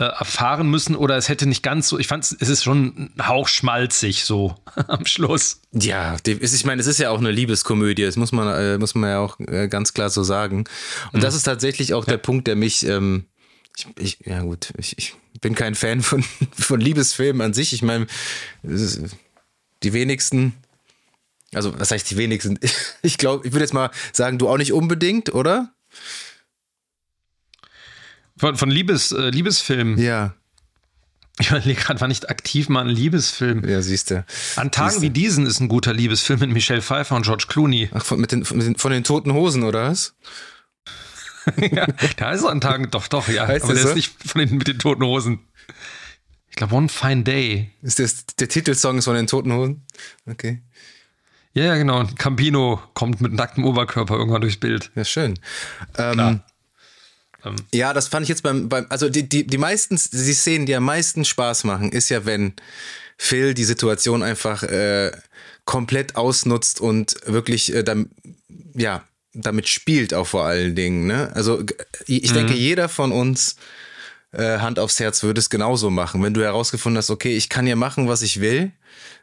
[0.00, 3.28] äh, erfahren müssen oder es hätte nicht ganz so, ich fand es ist schon ein
[3.28, 4.56] Hauch schmalzig so
[4.88, 5.60] am Schluss.
[5.72, 9.10] Ja, ich meine, es ist ja auch eine Liebeskomödie, das muss man, äh, muss man
[9.10, 10.64] ja auch äh, ganz klar so sagen.
[11.12, 11.20] Und mhm.
[11.20, 12.14] das ist tatsächlich auch ja.
[12.14, 13.26] der Punkt, der mich, ähm,
[13.98, 17.72] ich, ja gut, ich, ich bin kein Fan von, von Liebesfilmen an sich.
[17.72, 18.06] Ich meine,
[18.62, 20.54] die wenigsten,
[21.54, 22.58] also was heißt die wenigsten?
[23.02, 25.72] Ich glaube, ich würde jetzt mal sagen, du auch nicht unbedingt, oder?
[28.36, 29.98] Von, von Liebes, äh, Liebesfilmen.
[29.98, 30.34] Ja.
[31.40, 33.68] Ich überlege gerade, war nicht aktiv mal ein Liebesfilm.
[33.68, 34.24] Ja, siehst du.
[34.56, 35.02] An Tagen siehste.
[35.02, 37.90] wie diesen ist ein guter Liebesfilm mit Michelle Pfeiffer und George Clooney.
[37.92, 40.14] Ach, von, mit den, von, den, von den toten Hosen, oder was?
[41.72, 43.46] ja, da ist er an Tagen, doch, doch, ja.
[43.46, 43.88] Heißt aber der so?
[43.90, 45.40] ist nicht von den, mit den toten Hosen.
[46.50, 47.70] Ich glaube, One Fine Day.
[47.82, 49.82] Ist das der Titelsong von den toten Hosen?
[50.26, 50.62] Okay.
[51.54, 52.04] Ja, ja, genau.
[52.16, 54.90] Campino kommt mit nacktem Oberkörper irgendwann durchs Bild.
[54.94, 55.38] Ja, schön.
[55.96, 56.40] Ähm,
[57.44, 60.66] ähm, ja, das fand ich jetzt beim, beim also die, die, die meisten, die Szenen,
[60.66, 62.54] die am meisten Spaß machen, ist ja, wenn
[63.16, 65.12] Phil die Situation einfach äh,
[65.64, 68.10] komplett ausnutzt und wirklich äh, dann,
[68.74, 69.04] ja,
[69.40, 71.06] damit spielt auch vor allen Dingen.
[71.06, 71.30] Ne?
[71.34, 71.62] Also
[72.06, 72.34] ich mhm.
[72.34, 73.56] denke, jeder von uns
[74.32, 76.22] äh, Hand aufs Herz würde es genauso machen.
[76.22, 78.72] Wenn du herausgefunden hast, okay, ich kann ja machen, was ich will,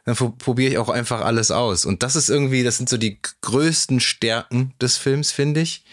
[0.04, 1.84] dann probiere ich auch einfach alles aus.
[1.84, 5.84] Und das ist irgendwie, das sind so die größten Stärken des Films, finde ich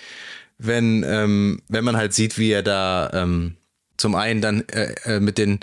[0.58, 3.56] wenn, ähm, wenn man halt sieht, wie er da ähm,
[3.98, 5.60] zum einen dann äh, äh, mit den,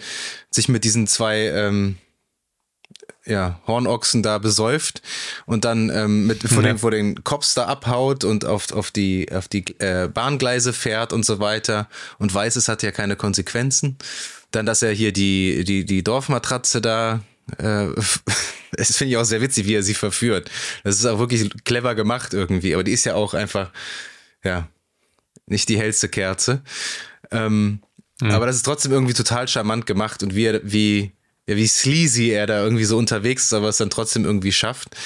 [0.50, 1.96] sich mit diesen zwei ähm,
[3.24, 5.02] ja, Hornochsen da besäuft
[5.46, 6.70] und dann ähm, mit vor, ja.
[6.70, 11.12] den, vor den Cops da abhaut und auf, auf die, auf die äh, Bahngleise fährt
[11.12, 13.96] und so weiter und weiß, es hat ja keine Konsequenzen.
[14.50, 17.20] Dann, dass er hier die, die, die Dorfmatratze da
[17.58, 17.88] äh,
[18.72, 20.50] das finde ich auch sehr witzig, wie er sie verführt.
[20.84, 23.70] Das ist auch wirklich clever gemacht irgendwie, aber die ist ja auch einfach,
[24.44, 24.68] ja,
[25.46, 26.62] nicht die hellste Kerze.
[27.30, 27.80] Ähm,
[28.20, 28.30] mhm.
[28.30, 31.12] Aber das ist trotzdem irgendwie total charmant gemacht und wie, wie,
[31.50, 34.96] ja, wie sleazy er da irgendwie so unterwegs ist, aber es dann trotzdem irgendwie schafft.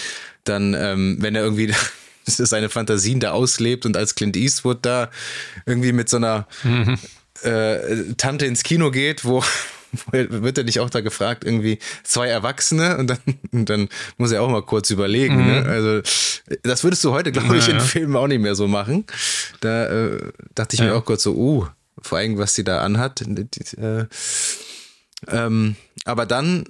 [0.45, 1.73] Dann, ähm, wenn er irgendwie
[2.27, 5.11] seine Fantasien da auslebt und als Clint Eastwood da
[5.65, 6.99] irgendwie mit so einer mhm.
[7.43, 9.43] äh, Tante ins Kino geht, wo
[10.11, 13.19] wird er nicht auch da gefragt, irgendwie zwei Erwachsene und dann,
[13.53, 15.37] und dann muss er auch mal kurz überlegen.
[15.37, 15.61] Ne?
[15.61, 15.67] Mhm.
[15.67, 15.73] Ne?
[15.73, 16.01] Also
[16.63, 19.07] das würdest du heute, glaube ich, ja, in Filmen auch nicht mehr so machen.
[19.61, 20.87] Da äh, dachte ich ja.
[20.87, 21.67] mir auch kurz so, uh,
[22.03, 23.23] vor allem, was sie da anhat.
[23.23, 24.07] Äh,
[25.29, 26.65] ähm, aber dann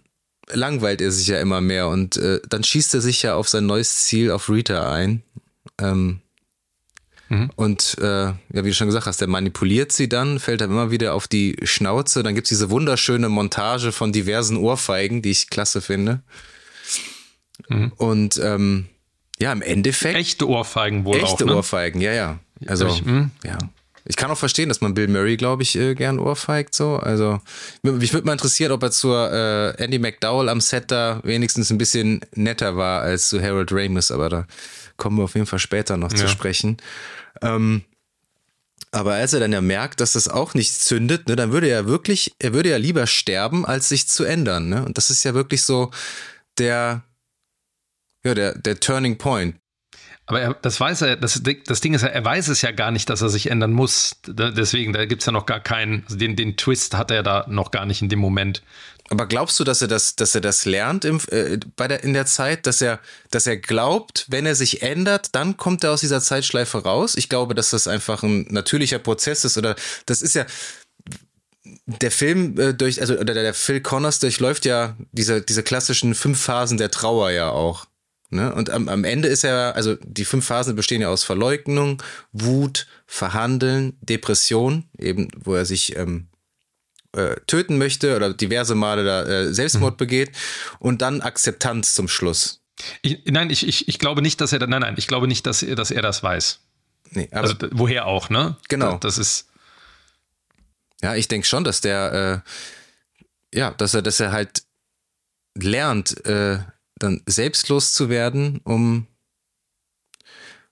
[0.49, 3.67] langweilt er sich ja immer mehr und äh, dann schießt er sich ja auf sein
[3.67, 5.23] neues Ziel auf Rita ein.
[5.81, 6.21] Ähm,
[7.29, 7.51] Mhm.
[7.57, 10.91] Und äh, ja, wie du schon gesagt hast, der manipuliert sie dann, fällt dann immer
[10.91, 12.23] wieder auf die Schnauze.
[12.23, 16.23] Dann gibt es diese wunderschöne Montage von diversen Ohrfeigen, die ich klasse finde.
[17.69, 17.93] Mhm.
[17.97, 18.87] Und ähm,
[19.39, 20.17] ja, im Endeffekt.
[20.17, 21.33] Echte Ohrfeigen wohl echte auch.
[21.33, 21.57] Echte ne?
[21.57, 22.39] Ohrfeigen, ja, ja.
[22.67, 23.31] Also, ich, mhm.
[23.43, 23.59] ja.
[24.07, 26.97] Ich kann auch verstehen, dass man Bill Murray, glaube ich, äh, gern ohrfeigt so.
[26.97, 27.41] Also
[27.83, 31.79] mich würde mal interessieren, ob er zur äh, Andy McDowell am Set da wenigstens ein
[31.79, 34.47] bisschen netter war als zu Harold Ramis, aber da
[34.97, 36.19] kommen wir auf jeden Fall später noch ja.
[36.19, 36.77] zu sprechen.
[37.41, 37.85] Ähm,
[38.95, 41.87] aber als er dann ja merkt, dass das auch nicht zündet, ne, dann würde er
[41.87, 44.69] wirklich, er würde ja lieber sterben, als sich zu ändern.
[44.69, 44.85] Ne?
[44.85, 45.91] Und das ist ja wirklich so
[46.59, 47.03] der,
[48.23, 49.57] ja, der, der Turning Point.
[50.27, 52.91] Aber er, das weiß er, das, das Ding ist ja, er weiß es ja gar
[52.91, 54.17] nicht, dass er sich ändern muss.
[54.27, 57.45] Deswegen, da gibt es ja noch gar keinen, also den, den Twist hat er da
[57.49, 58.63] noch gar nicht in dem Moment.
[59.11, 62.15] Aber glaubst du, dass er das, dass er das lernt im, äh, bei der, in
[62.15, 66.01] der Zeit, dass er, dass er glaubt, wenn er sich ändert, dann kommt er aus
[66.01, 67.15] dieser Zeitschleife raus?
[67.17, 70.47] Ich glaube, dass das einfach ein natürlicher Prozess ist oder das ist ja,
[71.87, 76.41] der Film äh, durch, also oder der Phil Connors durchläuft ja diese, diese klassischen fünf
[76.41, 77.87] Phasen der Trauer ja auch.
[78.35, 78.53] Ne?
[78.55, 82.87] Und am, am Ende ist er, also die fünf Phasen bestehen ja aus Verleugnung, Wut,
[83.07, 86.27] Verhandeln, Depression, eben wo er sich ähm,
[87.13, 89.99] äh, töten möchte oder diverse Male da äh, Selbstmord mhm.
[89.99, 90.33] begeht
[90.81, 92.61] und dann Akzeptanz zum Schluss.
[93.03, 95.63] Ich, nein, ich, ich, ich glaube nicht, dass er, nein, nein, ich glaube nicht, dass
[95.63, 96.61] er, dass er das weiß.
[97.11, 98.57] Nee, aber also, woher auch, ne?
[98.69, 98.99] Genau.
[98.99, 99.49] Das ist.
[101.03, 102.43] Ja, ich denke schon, dass der,
[103.55, 104.65] äh, ja, dass er, dass er halt
[105.55, 106.59] lernt, äh,
[106.99, 109.07] dann selbstlos zu werden, um,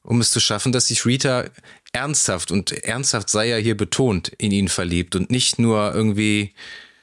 [0.02, 1.44] um es zu schaffen, dass sich Rita
[1.92, 6.54] ernsthaft und ernsthaft sei ja hier betont in ihn verliebt und nicht nur irgendwie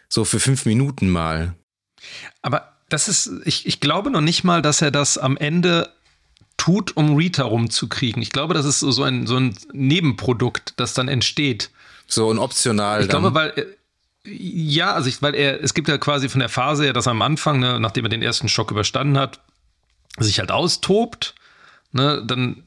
[0.07, 1.53] so für fünf Minuten mal.
[2.41, 5.93] Aber das ist, ich, ich glaube noch nicht mal, dass er das am Ende
[6.57, 8.21] tut, um Rita rumzukriegen.
[8.21, 11.69] Ich glaube, das ist so ein, so ein Nebenprodukt, das dann entsteht.
[12.07, 13.01] So ein optional.
[13.01, 13.21] Ich dann.
[13.21, 13.75] glaube, weil
[14.25, 17.11] ja, also ich, weil er, es gibt ja quasi von der Phase her, dass er
[17.11, 19.39] am Anfang, ne, nachdem er den ersten Schock überstanden hat,
[20.17, 21.35] sich halt austobt,
[21.91, 22.63] ne, dann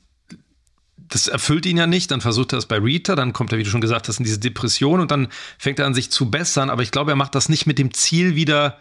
[0.96, 3.64] das erfüllt ihn ja nicht, dann versucht er es bei Rita, dann kommt er, wie
[3.64, 6.70] du schon gesagt hast, in diese Depression und dann fängt er an, sich zu bessern,
[6.70, 8.78] aber ich glaube, er macht das nicht mit dem Ziel, wieder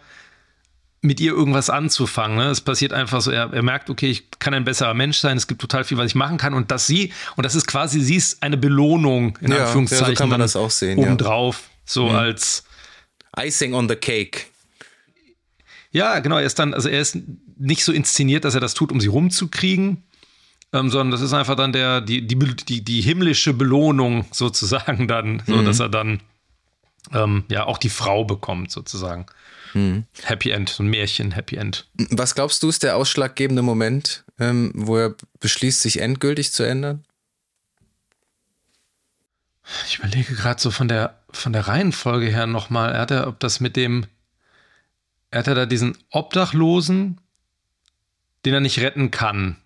[1.02, 2.36] mit ihr irgendwas anzufangen.
[2.36, 2.46] Ne?
[2.46, 5.48] Es passiert einfach so, er, er merkt, okay, ich kann ein besserer Mensch sein, es
[5.48, 8.16] gibt total viel, was ich machen kann und dass sie, und das ist quasi, sie
[8.16, 11.71] ist eine Belohnung, in ja, Anführungszeichen, ja, so kann man das auch sehen, obendrauf, ja.
[11.92, 12.16] So mhm.
[12.16, 12.64] als
[13.36, 14.46] Icing on the cake.
[15.90, 17.18] Ja, genau, er ist dann, also er ist
[17.58, 20.02] nicht so inszeniert, dass er das tut, um sie rumzukriegen,
[20.72, 25.42] ähm, sondern das ist einfach dann der, die, die, die, die himmlische Belohnung sozusagen dann,
[25.46, 25.64] so mhm.
[25.66, 26.20] dass er dann
[27.12, 29.26] ähm, ja auch die Frau bekommt, sozusagen.
[29.74, 30.04] Mhm.
[30.22, 31.86] Happy End, so ein Märchen, Happy End.
[32.10, 37.04] Was glaubst du, ist der ausschlaggebende Moment, ähm, wo er beschließt, sich endgültig zu ändern?
[39.86, 42.92] Ich überlege gerade so von der, von der Reihenfolge her nochmal.
[42.92, 44.06] Er hat ja, ob das mit dem,
[45.30, 47.20] er hat ja da diesen Obdachlosen,
[48.44, 49.56] den er nicht retten kann.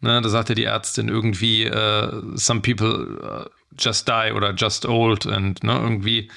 [0.00, 5.26] Ne, da sagte die Ärztin irgendwie, uh, some people uh, just die oder just old
[5.26, 6.30] und ne, irgendwie.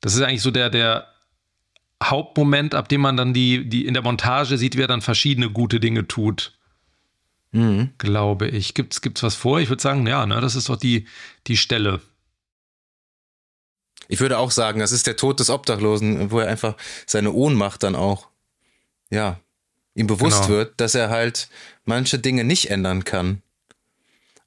[0.00, 1.06] Das ist eigentlich so der, der
[2.02, 5.48] Hauptmoment, ab dem man dann die, die in der Montage sieht, wie er dann verschiedene
[5.50, 6.52] gute Dinge tut.
[7.52, 7.90] Mhm.
[7.98, 8.74] Glaube ich.
[8.74, 9.60] Gibt es was vor?
[9.60, 11.06] Ich würde sagen, ja, ne, das ist doch die,
[11.46, 12.00] die Stelle.
[14.12, 17.82] Ich würde auch sagen, das ist der Tod des Obdachlosen, wo er einfach seine Ohnmacht
[17.82, 18.28] dann auch,
[19.08, 19.40] ja,
[19.94, 20.48] ihm bewusst genau.
[20.50, 21.48] wird, dass er halt
[21.86, 23.40] manche Dinge nicht ändern kann.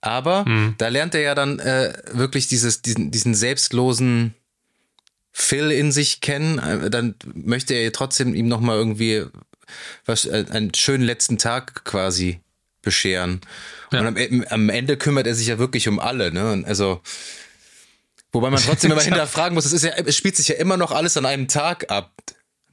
[0.01, 0.75] Aber mhm.
[0.77, 4.35] da lernt er ja dann äh, wirklich dieses, diesen, diesen selbstlosen
[5.31, 6.59] Phil in sich kennen.
[6.59, 9.25] Äh, dann möchte er trotzdem ihm nochmal irgendwie
[10.05, 12.39] was, äh, einen schönen letzten Tag quasi
[12.83, 13.41] bescheren.
[13.91, 14.01] Ja.
[14.01, 16.31] Und am, am, Ende kümmert er sich ja wirklich um alle.
[16.31, 16.63] Ne?
[16.67, 17.01] Also
[18.35, 20.91] Wobei man trotzdem immer hinterfragen muss, es, ist ja, es spielt sich ja immer noch
[20.91, 22.11] alles an einem Tag ab.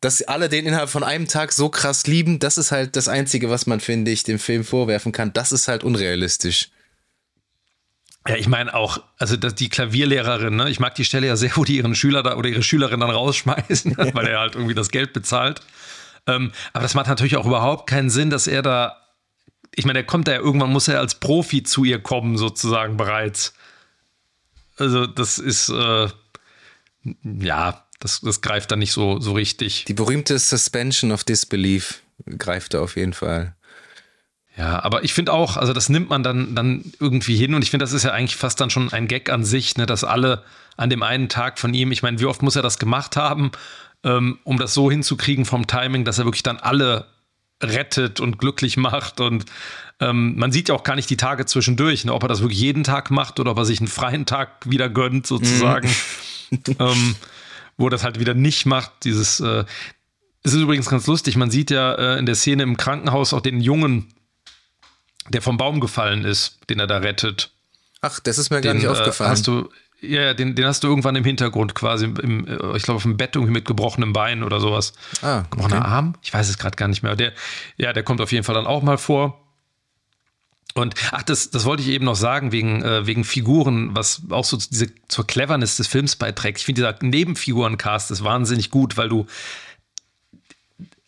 [0.00, 3.48] Dass alle den innerhalb von einem Tag so krass lieben, das ist halt das Einzige,
[3.48, 5.32] was man, finde ich, dem Film vorwerfen kann.
[5.32, 6.70] Das ist halt unrealistisch.
[8.26, 10.68] Ja, ich meine auch, also das, die Klavierlehrerin, ne?
[10.68, 13.10] ich mag die Stelle ja sehr, wo die ihren Schüler da oder ihre Schülerin dann
[13.10, 15.60] rausschmeißen, weil er halt irgendwie das Geld bezahlt.
[16.26, 18.96] Ähm, aber das macht natürlich auch überhaupt keinen Sinn, dass er da,
[19.76, 22.96] ich meine, der kommt da ja irgendwann, muss er als Profi zu ihr kommen, sozusagen
[22.96, 23.54] bereits.
[24.82, 26.08] Also das ist, äh,
[27.22, 29.84] ja, das, das greift da nicht so, so richtig.
[29.84, 32.02] Die berühmte Suspension of Disbelief
[32.38, 33.54] greift da auf jeden Fall.
[34.56, 37.70] Ja, aber ich finde auch, also das nimmt man dann, dann irgendwie hin und ich
[37.70, 40.42] finde, das ist ja eigentlich fast dann schon ein Gag an sich, ne, dass alle
[40.76, 43.52] an dem einen Tag von ihm, ich meine, wie oft muss er das gemacht haben,
[44.04, 47.06] ähm, um das so hinzukriegen vom Timing, dass er wirklich dann alle
[47.62, 49.44] rettet und glücklich macht und
[50.00, 52.60] ähm, man sieht ja auch gar nicht die Tage zwischendurch, ne, ob er das wirklich
[52.60, 55.88] jeden Tag macht oder ob er sich einen freien Tag wieder gönnt, sozusagen.
[56.50, 56.58] Mhm.
[56.78, 57.16] ähm,
[57.76, 58.92] wo er das halt wieder nicht macht.
[59.04, 59.64] Dieses, äh,
[60.42, 63.40] es ist übrigens ganz lustig, man sieht ja äh, in der Szene im Krankenhaus auch
[63.40, 64.12] den Jungen,
[65.28, 67.50] der vom Baum gefallen ist, den er da rettet.
[68.00, 69.28] Ach, das ist mir den, gar nicht aufgefallen.
[69.28, 69.70] Äh, hast du,
[70.02, 73.16] ja, den, den hast du irgendwann im Hintergrund quasi, im, äh, ich glaube auf dem
[73.16, 74.92] Bett irgendwie mit gebrochenem Bein oder sowas.
[75.22, 75.86] Ah, Gebrochener okay.
[75.86, 76.14] Arm?
[76.22, 77.16] Ich weiß es gerade gar nicht mehr.
[77.16, 77.32] Der,
[77.76, 79.38] ja, der kommt auf jeden Fall dann auch mal vor.
[80.74, 84.44] Und ach, das, das wollte ich eben noch sagen, wegen, äh, wegen Figuren, was auch
[84.44, 86.58] so diese, zur Cleverness des Films beiträgt.
[86.58, 89.26] Ich finde, dieser Nebenfigurencast ist wahnsinnig gut, weil du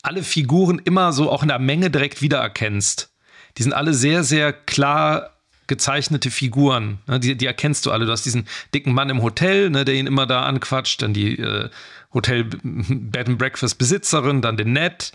[0.02, 3.10] alle Figuren immer so auch in der Menge direkt wiedererkennst.
[3.56, 5.33] Die sind alle sehr, sehr klar
[5.66, 6.98] gezeichnete Figuren.
[7.06, 7.20] Ne?
[7.20, 8.06] Die, die erkennst du alle.
[8.06, 11.38] Du hast diesen dicken Mann im Hotel, ne, der ihn immer da anquatscht, dann die
[11.38, 11.70] äh,
[12.12, 15.12] Hotel Bed and Breakfast Besitzerin, dann den Ned,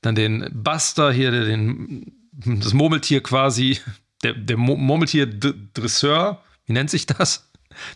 [0.00, 3.78] dann den Buster hier, der den das Murmeltier quasi,
[4.22, 7.50] der, der Murmeltier-Dresseur, wie nennt sich das?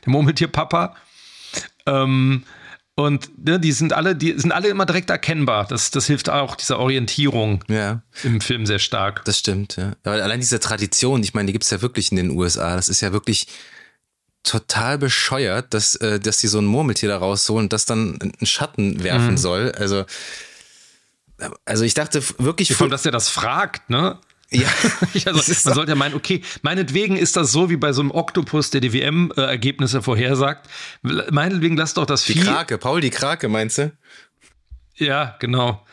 [0.05, 0.97] Der Murmeltier-Papa.
[1.87, 2.45] Ähm,
[2.97, 5.67] Und ne, die sind alle, die sind alle immer direkt erkennbar.
[5.67, 9.25] Das, das hilft auch dieser Orientierung Ja, im Film sehr stark.
[9.25, 9.93] das stimmt, ja.
[10.05, 12.77] Aber allein diese Tradition, ich meine, die gibt's ja wirklich in den USA.
[12.77, 13.49] Das ist ja wirklich
[14.45, 18.47] total bescheuert, dass, äh, dass die so ein Murmeltier da rausholen und das dann einen
[18.47, 19.39] Schatten werfen Mhm.
[19.39, 19.73] soll.
[19.73, 20.05] Also,
[21.65, 24.19] also ich dachte wirklich, Vor allem, dass er das fragt, ne?
[24.55, 24.69] Ja,
[25.27, 28.71] Also, man sollte ja meinen, okay, meinetwegen ist das so wie bei so einem Oktopus,
[28.71, 30.69] der die WM-Ergebnisse vorhersagt.
[31.03, 32.41] Meinetwegen lass doch das die Vieh.
[32.41, 33.93] Krake, Paul die Krake, meinst du?
[34.97, 35.85] Ja, genau.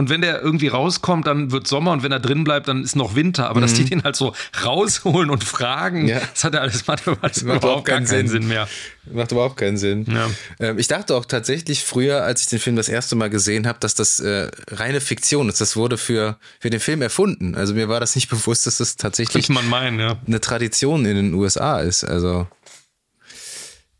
[0.00, 2.96] Und wenn der irgendwie rauskommt, dann wird Sommer und wenn er drin bleibt, dann ist
[2.96, 3.50] noch Winter.
[3.50, 4.32] Aber dass die den halt so
[4.64, 6.08] rausholen und fragen, Mhm.
[6.08, 6.20] Ja.
[6.32, 8.66] das hat ja alles mathematisch macht überhaupt gar keinen Sinn, mehr.
[9.12, 10.06] Macht überhaupt keinen Sinn.
[10.08, 10.30] Ja.
[10.58, 13.78] Ähm, ich dachte auch tatsächlich früher, als ich den Film das erste Mal gesehen habe,
[13.78, 15.60] dass das äh, reine Fiktion ist.
[15.60, 17.54] Das wurde für, für den Film erfunden.
[17.56, 20.16] Also mir war das nicht bewusst, dass das tatsächlich meinen, ja.
[20.26, 22.04] eine Tradition in den USA ist.
[22.04, 22.46] Also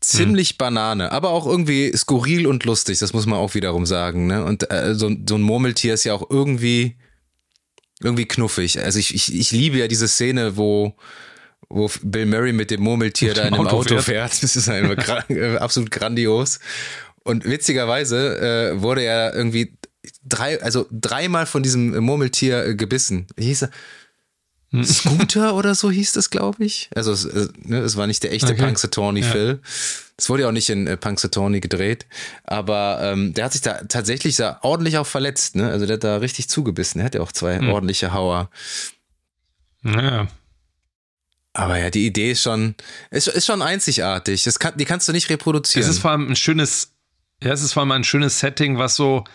[0.01, 4.27] ziemlich Banane, aber auch irgendwie skurril und lustig, das muss man auch wiederum sagen.
[4.27, 4.43] Ne?
[4.43, 6.97] Und äh, so, so ein Murmeltier ist ja auch irgendwie,
[8.01, 8.79] irgendwie knuffig.
[8.79, 10.95] Also ich, ich, ich liebe ja diese Szene, wo,
[11.69, 14.31] wo Bill Murray mit dem Murmeltier da in einem Auto Auto fährt.
[14.31, 14.43] fährt.
[14.43, 16.59] Das ist einfach gra- äh, absolut grandios.
[17.23, 19.77] Und witzigerweise äh, wurde er irgendwie
[20.23, 23.27] drei, also dreimal von diesem Murmeltier äh, gebissen.
[23.35, 23.69] Wie hieß er?
[24.73, 24.85] Hm.
[24.85, 26.89] Scooter oder so hieß das, glaube ich.
[26.95, 28.63] Also es, äh, ne, es war nicht der echte Okay.
[28.63, 29.27] Punxsutawney Ja.
[29.29, 29.59] Phil.
[30.17, 32.05] Es wurde ja auch nicht in äh, Punxsutawney gedreht,
[32.43, 35.55] aber ähm, der hat sich da tatsächlich da ordentlich auch verletzt.
[35.55, 35.69] Ne?
[35.69, 37.01] Also der hat da richtig zugebissen.
[37.01, 37.69] Er hat ja auch zwei Hm.
[37.69, 38.49] ordentliche Hauer.
[39.83, 40.27] ja.
[41.53, 42.75] Aber ja, die Idee ist schon,
[43.09, 44.45] ist, ist schon einzigartig.
[44.45, 45.83] Das kann, die kannst du nicht reproduzieren.
[45.83, 46.93] Es ist vor allem ein schönes,
[47.43, 49.25] ja, es ist vor allem ein schönes Setting, was so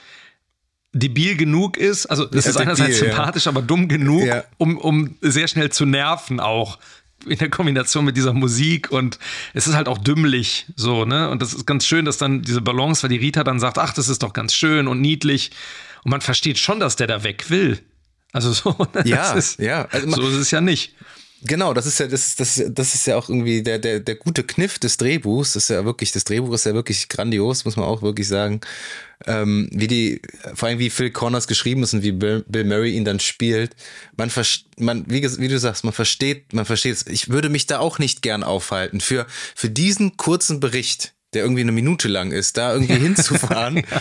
[0.96, 2.06] debil genug ist.
[2.06, 3.14] Also es Ja, ist einerseits debil, ja.
[3.14, 4.44] sympathisch, aber dumm genug, Ja.
[4.58, 6.78] um, um sehr schnell zu nerven auch.
[7.26, 9.18] In der Kombination mit dieser Musik und
[9.52, 11.28] es ist halt auch dümmlich so, ne?
[11.30, 13.92] Und das ist ganz schön, dass dann diese Balance, weil die Rita dann sagt, ach,
[13.94, 15.50] das ist doch ganz schön und niedlich.
[16.04, 17.80] Und man versteht schon, dass der da weg will.
[18.32, 19.02] Also so, ne?
[19.06, 19.86] Ja, das ist, ja.
[19.90, 20.94] Also so ist es ja nicht.
[21.42, 24.14] Genau, das ist ja, das ist, das, das ist ja auch irgendwie der, der, der
[24.14, 25.52] gute Kniff des Drehbuchs.
[25.52, 28.60] Das ist ja wirklich, das Drehbuch ist ja wirklich grandios, muss man auch wirklich sagen.
[29.26, 30.22] Ähm, wie die,
[30.54, 33.76] vor allem wie Phil Connors geschrieben ist und wie Bill, Bill Murray ihn dann spielt.
[34.16, 34.30] Man,
[34.78, 37.06] man wie, wie du sagst, man versteht, man versteht es.
[37.06, 39.00] Ich würde mich da auch nicht gern aufhalten.
[39.00, 43.82] Für, für diesen kurzen Bericht, der irgendwie eine Minute lang ist, da irgendwie hinzufahren.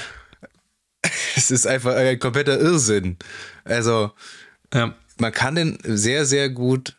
[1.36, 3.18] Es ist einfach ein kompletter Irrsinn.
[3.64, 4.12] Also,
[4.74, 4.96] Ja.
[5.20, 6.96] man kann den sehr, sehr gut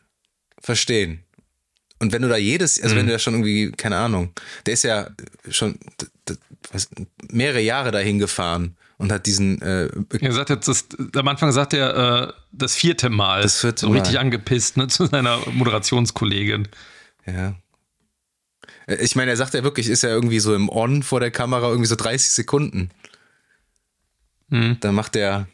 [0.67, 1.23] verstehen.
[1.99, 4.33] Und wenn du da jedes, also wenn du da schon irgendwie, keine Ahnung,
[4.67, 5.09] der ist ja
[5.49, 5.79] schon
[6.73, 6.89] was,
[7.31, 9.89] mehrere Jahre dahin gefahren und hat diesen, äh,
[10.21, 13.43] Er sagt jetzt, das, am Anfang sagt er äh, das vierte Mal.
[13.43, 14.21] Das vierte so richtig Mal.
[14.21, 16.69] angepisst, ne, zu seiner Moderationskollegin.
[17.27, 17.55] ja.
[18.87, 21.31] Äh, Ich meine, er sagt ja wirklich, ist ja irgendwie so im On vor der
[21.31, 22.91] Kamera irgendwie so 30 Sekunden.
[24.51, 24.77] Hm.
[24.81, 25.47] Dann macht der,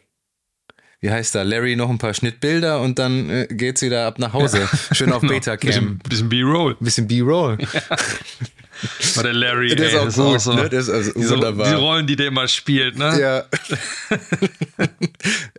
[1.03, 4.33] wie heißt da, Larry noch ein paar Schnittbilder und dann äh, geht's wieder ab nach
[4.33, 4.69] Hause.
[4.93, 5.35] Schön auf Genau.
[5.35, 5.67] Betacam.
[5.69, 6.77] Bisschen, bisschen B-Roll.
[6.81, 7.59] Bisschen B-Roll.
[9.15, 9.75] War der Larry.
[9.75, 10.69] Der ist ey, auch das gut, so, ne?
[10.69, 11.69] Der ist also diese, wunderbar.
[11.69, 13.21] Die Rollen, die der immer spielt, ne?
[13.21, 13.45] Ja.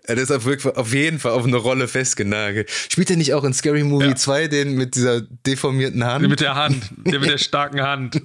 [0.03, 2.69] er ist auf, auf jeden Fall auf eine Rolle festgenagelt.
[2.69, 4.15] Spielt er nicht auch in Scary Movie Ja.
[4.15, 6.27] 2 den mit dieser deformierten Hand?
[6.27, 8.21] Mit der Hand, der mit der starken Hand.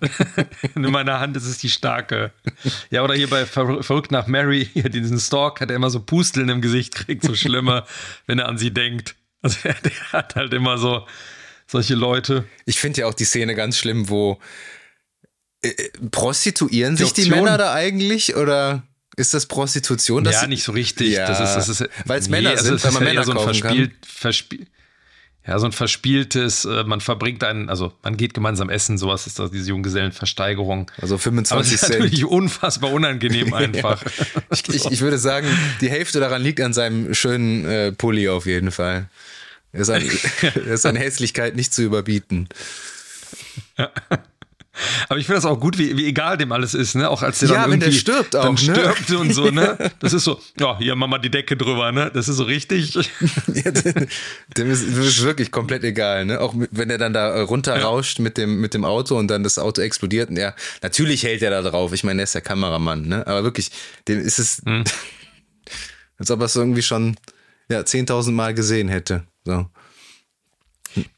[0.74, 2.32] In meiner Hand ist es die starke.
[2.90, 6.00] Ja, oder hier bei Ver Verrückt nach Mary, hier diesen Stalk, hat er immer so
[6.00, 7.86] Pusteln im Gesicht kriegt, so schlimmer,
[8.26, 9.14] wenn er an sie denkt.
[9.42, 11.06] Also der, der hat halt immer so
[11.66, 12.44] solche Leute.
[12.64, 14.38] Ich finde ja auch die Szene ganz schlimm, wo
[15.62, 17.28] äh, äh, prostituieren sich die.
[17.28, 18.82] Männer da eigentlich oder
[19.16, 20.24] ist das Prostitution?
[20.24, 21.10] Das ja, nicht so richtig.
[21.10, 23.32] Ja, das ist, das ist, weil's Männer sind, es weil ist man ja Männer so
[23.32, 24.66] ein verspielt, verspiel,
[25.48, 29.38] ja, so ein verspieltes, äh, man verbringt einen, also man geht gemeinsam essen, sowas ist
[29.38, 30.90] das, diese Junggesellenversteigerung.
[31.00, 31.98] Also Aber es 25 ist Cent.
[32.00, 34.04] natürlich unfassbar unangenehm einfach.
[34.52, 35.48] Ich, ich, ich würde sagen,
[35.80, 39.08] die Hälfte daran liegt an seinem schönen äh, Pulli auf jeden Fall.
[39.72, 40.02] Er ist, an,
[40.42, 42.48] er ist an Hässlichkeit nicht zu überbieten.
[45.08, 47.08] Aber ich finde das auch gut, wie, wie egal dem alles ist, ne?
[47.08, 48.60] Auch als der Ja, dann wenn der irgendwie stirbt auch, dann ne?
[48.60, 49.76] stirbt und so, ne?
[50.00, 52.10] Das ist so, ja, hier mach mal die Decke drüber, ne?
[52.12, 52.98] Das ist so richtig.
[53.54, 54.06] Ja, dem,
[54.56, 56.40] dem, ist, dem ist wirklich komplett egal, ne?
[56.40, 59.58] Auch wenn er dann da äh, runterrauscht mit, dem, mit dem Auto und dann das
[59.58, 61.92] Auto explodiert und er, natürlich hält er da drauf.
[61.92, 63.26] Ich meine, er ist der Kameramann, ne?
[63.26, 63.70] Aber wirklich,
[64.06, 64.84] dem ist es, Hm.
[66.18, 67.16] als ob er es irgendwie schon
[67.70, 69.24] ja, 10.000 Mal gesehen hätte.
[69.44, 69.66] So.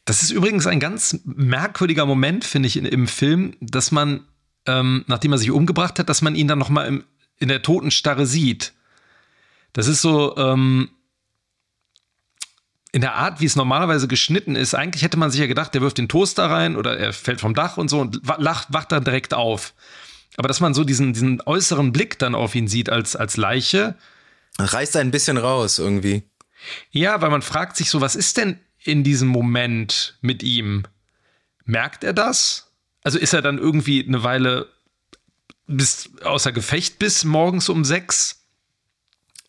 [0.05, 4.26] Das ist übrigens ein ganz merkwürdiger Moment, finde ich, in, im Film, dass man,
[4.66, 7.05] ähm, nachdem er sich umgebracht hat, dass man ihn dann nochmal
[7.39, 8.72] in der Totenstarre sieht.
[9.72, 10.91] Das ist so, ähm,
[12.93, 15.81] in der Art, wie es normalerweise geschnitten ist, eigentlich hätte man sich ja gedacht, der
[15.81, 19.05] wirft den Toaster rein oder er fällt vom Dach und so und lacht, wacht dann
[19.05, 19.74] direkt auf.
[20.37, 23.97] Aber dass man so diesen, diesen äußeren Blick dann auf ihn sieht als, als Leiche.
[24.59, 26.24] Reißt ein bisschen raus irgendwie.
[26.91, 30.85] Ja, weil man fragt sich so, was ist denn in diesem Moment mit ihm?
[31.64, 32.72] Merkt er das?
[33.03, 34.68] Also ist er dann irgendwie eine Weile
[35.66, 38.45] bis außer Gefecht bis morgens um sechs?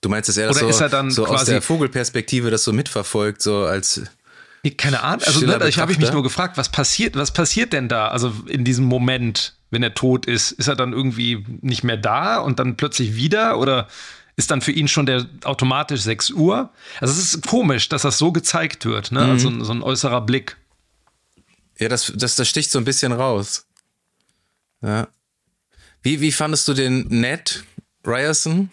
[0.02, 2.50] Du meinst, dass er das Oder so, ist er dann so aus quasi- der Vogelperspektive
[2.50, 4.02] das so mitverfolgt, so als
[4.78, 5.24] Keine Ahnung.
[5.26, 8.10] Also ne, ich habe ich mich nur gefragt, was passiert, was passiert denn da?
[8.10, 12.38] Also in diesem Moment, wenn er tot ist, ist er dann irgendwie nicht mehr da
[12.38, 13.88] und dann plötzlich wieder oder
[14.36, 16.72] ist dann für ihn schon der automatisch 6 Uhr?
[17.00, 19.22] Also es ist komisch, dass das so gezeigt wird, ne?
[19.22, 20.58] Also so ein äußerer Blick.
[21.80, 23.66] Ja, das, das, das sticht so ein bisschen raus.
[24.82, 25.08] Ja.
[26.02, 27.64] Wie, wie fandest du den Ned
[28.06, 28.70] Ryerson?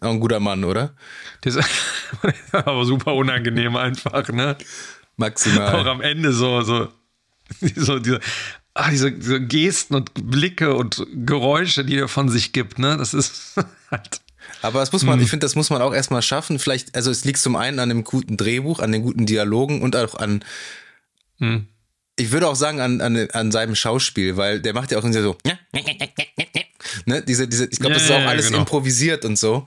[0.00, 0.94] Auch ein guter Mann, oder?
[1.42, 1.68] Das ist
[2.52, 4.56] aber super unangenehm einfach, ne?
[4.56, 4.64] Auch
[5.16, 5.88] Maximal.
[5.88, 6.88] am Ende so, so,
[7.76, 8.20] so diese,
[8.74, 12.96] ah, diese, diese Gesten und Blicke und Geräusche, die er von sich gibt, ne?
[12.96, 13.56] Das ist
[13.90, 14.20] halt.
[14.62, 16.58] Aber das muss man, ich finde, das muss man auch erstmal schaffen.
[16.58, 19.96] Vielleicht, also es liegt zum einen an dem guten Drehbuch, an den guten Dialogen und
[19.96, 20.44] auch an,
[22.16, 25.36] ich würde auch sagen, an, an, an seinem Schauspiel, weil der macht ja auch so,
[27.06, 28.58] ne, diese, diese, ich glaube, Ja, das ist auch ja, alles genau.
[28.60, 29.66] improvisiert und so.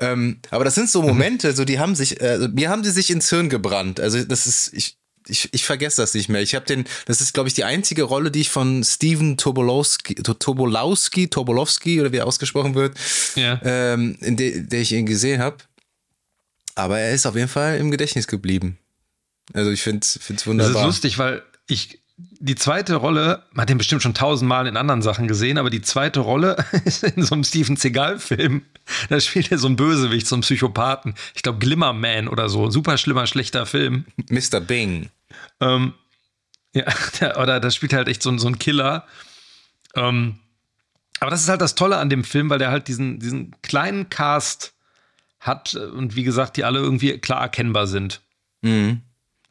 [0.00, 3.10] Ähm, aber das sind so Momente, so die haben sich, äh, mir haben die sich
[3.10, 4.00] ins Hirn gebrannt.
[4.00, 4.96] Also das ist, ich,
[5.28, 6.42] ich, ich vergesse das nicht mehr.
[6.42, 10.14] Ich habe den, das ist, glaube ich, die einzige Rolle, die ich von Steven Tobolowski,
[10.16, 12.96] Tobolowski, Tobolowski oder wie er ausgesprochen wird,
[13.36, 13.60] Ja.
[13.64, 15.58] ähm, in der, ich ihn gesehen habe.
[16.74, 18.78] Aber er ist auf jeden Fall im Gedächtnis geblieben.
[19.52, 20.86] Also ich finde es Das ist wunderbar.
[20.86, 25.28] lustig, weil ich die zweite Rolle, man hat den bestimmt schon tausendmal in anderen Sachen
[25.28, 28.62] gesehen, aber die zweite Rolle ist in so einem Steven Seagal-Film.
[29.08, 31.14] Da spielt er so einen Bösewicht, so einen Psychopathen.
[31.34, 32.70] Ich glaube, Glimmerman oder so.
[32.70, 34.04] Super schlimmer, schlechter Film.
[34.28, 34.60] Mr.
[34.60, 35.08] Bing.
[35.60, 35.94] Ähm,
[36.74, 36.84] ja,
[37.20, 39.06] der, oder das spielt halt echt so, ein- so ein Killer.
[39.94, 40.38] Ähm,
[41.20, 44.08] aber das ist halt das Tolle an dem Film, weil der halt diesen, diesen kleinen
[44.10, 44.74] Cast
[45.40, 48.20] hat und wie gesagt, die alle irgendwie klar erkennbar sind.
[48.62, 49.02] Mhm.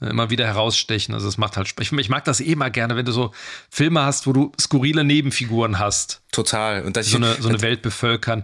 [0.02, 1.14] Immer wieder herausstechen.
[1.14, 1.86] Also es macht halt Spaß.
[1.86, 3.32] Ich, ich mag das eh immer gerne, wenn du so
[3.70, 6.84] Filme hast, wo du skurrile Nebenfiguren hast, Total.
[6.84, 8.44] Und das so eine, so eine Welt bevölkern.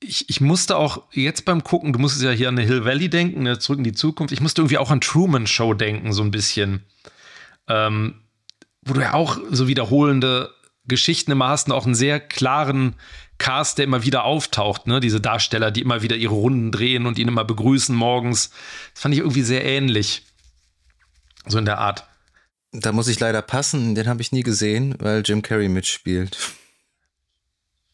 [0.00, 3.08] Ich, ich musste auch jetzt beim Gucken, du musstest ja hier an eine Hill Valley
[3.08, 4.32] denken, ne, zurück in die Zukunft.
[4.32, 6.84] Ich musste irgendwie auch an Truman Show denken, so ein bisschen.
[7.68, 8.22] Ähm,
[8.82, 10.50] wo du ja auch so wiederholende
[10.86, 12.94] Geschichten immer hast und auch einen sehr klaren
[13.38, 15.00] Cast, der immer wieder auftaucht, ne?
[15.00, 18.50] Diese Darsteller, die immer wieder ihre Runden drehen und ihn immer begrüßen morgens.
[18.94, 20.22] Das fand ich irgendwie sehr ähnlich.
[21.46, 22.04] So in der Art.
[22.72, 26.36] Da muss ich leider passen, den habe ich nie gesehen, weil Jim Carrey mitspielt.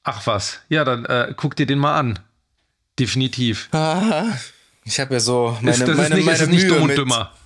[0.02, 0.60] Ach was.
[0.68, 2.18] Ja, dann äh, guck dir den mal an.
[2.98, 3.68] Definitiv.
[3.72, 4.24] Ah,
[4.84, 6.82] ich habe ja so meine, ist, das meine, ist nicht, meine es ist nicht dumm
[6.82, 7.32] und dümmer.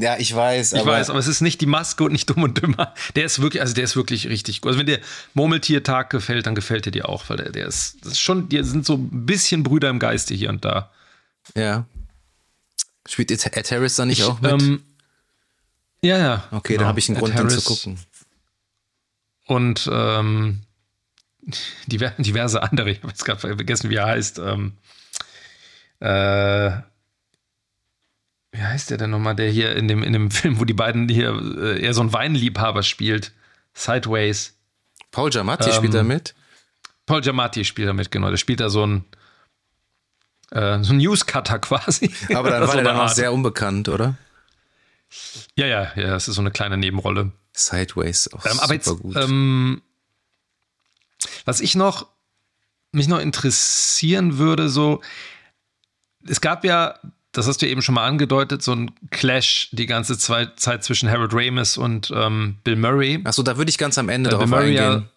[0.00, 2.42] Ja, ich weiß, Ich aber, weiß, aber es ist nicht die Maske und nicht dumm
[2.42, 2.92] und dümmer.
[3.14, 4.70] Der ist wirklich, also der ist wirklich richtig gut.
[4.70, 4.98] Also wenn dir
[5.34, 8.60] Murmeltiertag gefällt, dann gefällt er dir auch, weil der, der ist, das ist schon, die
[8.64, 10.90] sind so ein bisschen Brüder im Geiste hier und da.
[11.54, 11.86] ja.
[13.06, 14.50] Spielt Ed Harris da nicht auch mit?
[14.50, 14.82] Ähm,
[16.04, 16.44] ja, ja.
[16.52, 16.80] okay, genau.
[16.80, 17.98] dann habe ich einen Grund, den zu Harris gucken.
[19.46, 20.60] Und ähm,
[21.86, 24.38] diver- diverse andere, ich habe jetzt gerade vergessen, wie er heißt.
[24.38, 24.72] Ähm,
[26.00, 26.70] äh,
[28.52, 31.08] wie heißt der denn nochmal, der hier in dem, in dem Film, wo die beiden
[31.08, 33.32] hier äh, eher so ein Weinliebhaber spielt?
[33.74, 34.54] Sideways.
[35.10, 36.34] Paul Giamatti Ähm, spielt da mit?
[37.06, 38.30] Paul Giamatti spielt damit, genau.
[38.30, 39.04] Der spielt da so ein,
[40.52, 42.10] äh, so ein Newscutter quasi.
[42.34, 44.14] Aber dann So war der eine dann auch sehr unbekannt, oder?
[45.56, 47.32] Ja, ja, ja, das ist so eine kleine Nebenrolle.
[47.52, 49.16] Sideways, auch Ähm, super aber jetzt, gut.
[49.16, 49.82] ähm,
[51.44, 52.06] was ich noch,
[52.92, 55.00] mich noch interessieren würde, so,
[56.26, 56.98] es gab ja,
[57.32, 61.32] das hast du eben schon mal angedeutet, so ein Clash die ganze Zeit, zwischen Harold
[61.34, 63.20] Ramis und ähm, Bill Murray.
[63.24, 65.08] Achso, da würde ich ganz am Ende Äh, drauf Murray ja- eingehen.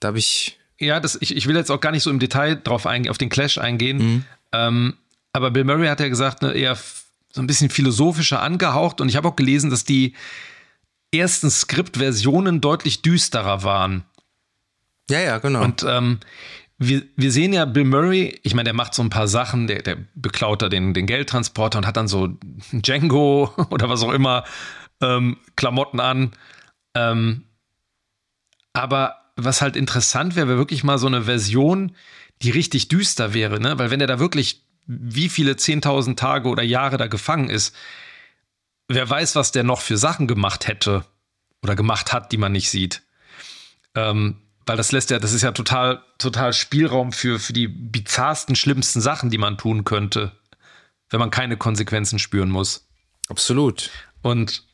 [0.00, 0.58] Da habe ich.
[0.78, 3.18] Ja, das, ich, ich will jetzt auch gar nicht so im Detail drauf eingehen, auf
[3.18, 4.24] den Clash eingehen.
[4.50, 4.94] Ähm,
[5.32, 6.76] aber Bill Murray hat ja gesagt, ne, eher
[7.32, 9.00] so ein bisschen philosophischer angehaucht.
[9.00, 10.14] Und ich habe auch gelesen, dass die
[11.12, 14.04] ersten Skriptversionen deutlich düsterer waren.
[15.10, 15.62] Ja, ja, genau.
[15.62, 16.20] Und ähm,
[16.78, 19.82] wir, wir sehen ja Bill Murray, ich meine, der macht so ein paar Sachen, der,
[19.82, 22.28] der beklaut da den, den Geldtransporter und hat dann so
[22.72, 24.44] Django oder was auch immer
[25.00, 26.32] ähm, Klamotten an.
[26.94, 27.44] Ähm,
[28.72, 31.92] aber was halt interessant wäre, wäre wirklich mal so eine Version,
[32.42, 33.78] die richtig düster wäre, ne?
[33.78, 37.74] Weil wenn er da wirklich wie viele 10.000 Tage oder Jahre da gefangen ist,
[38.88, 41.04] wer weiß, was der noch für Sachen gemacht hätte
[41.62, 43.02] oder gemacht hat, die man nicht sieht.
[43.94, 48.54] Ähm, weil das lässt ja, das ist ja total, total Spielraum für, für die bizarrsten,
[48.54, 50.32] schlimmsten Sachen, die man tun könnte,
[51.10, 52.86] wenn man keine Konsequenzen spüren muss.
[53.28, 53.90] Absolut.
[54.22, 54.64] Und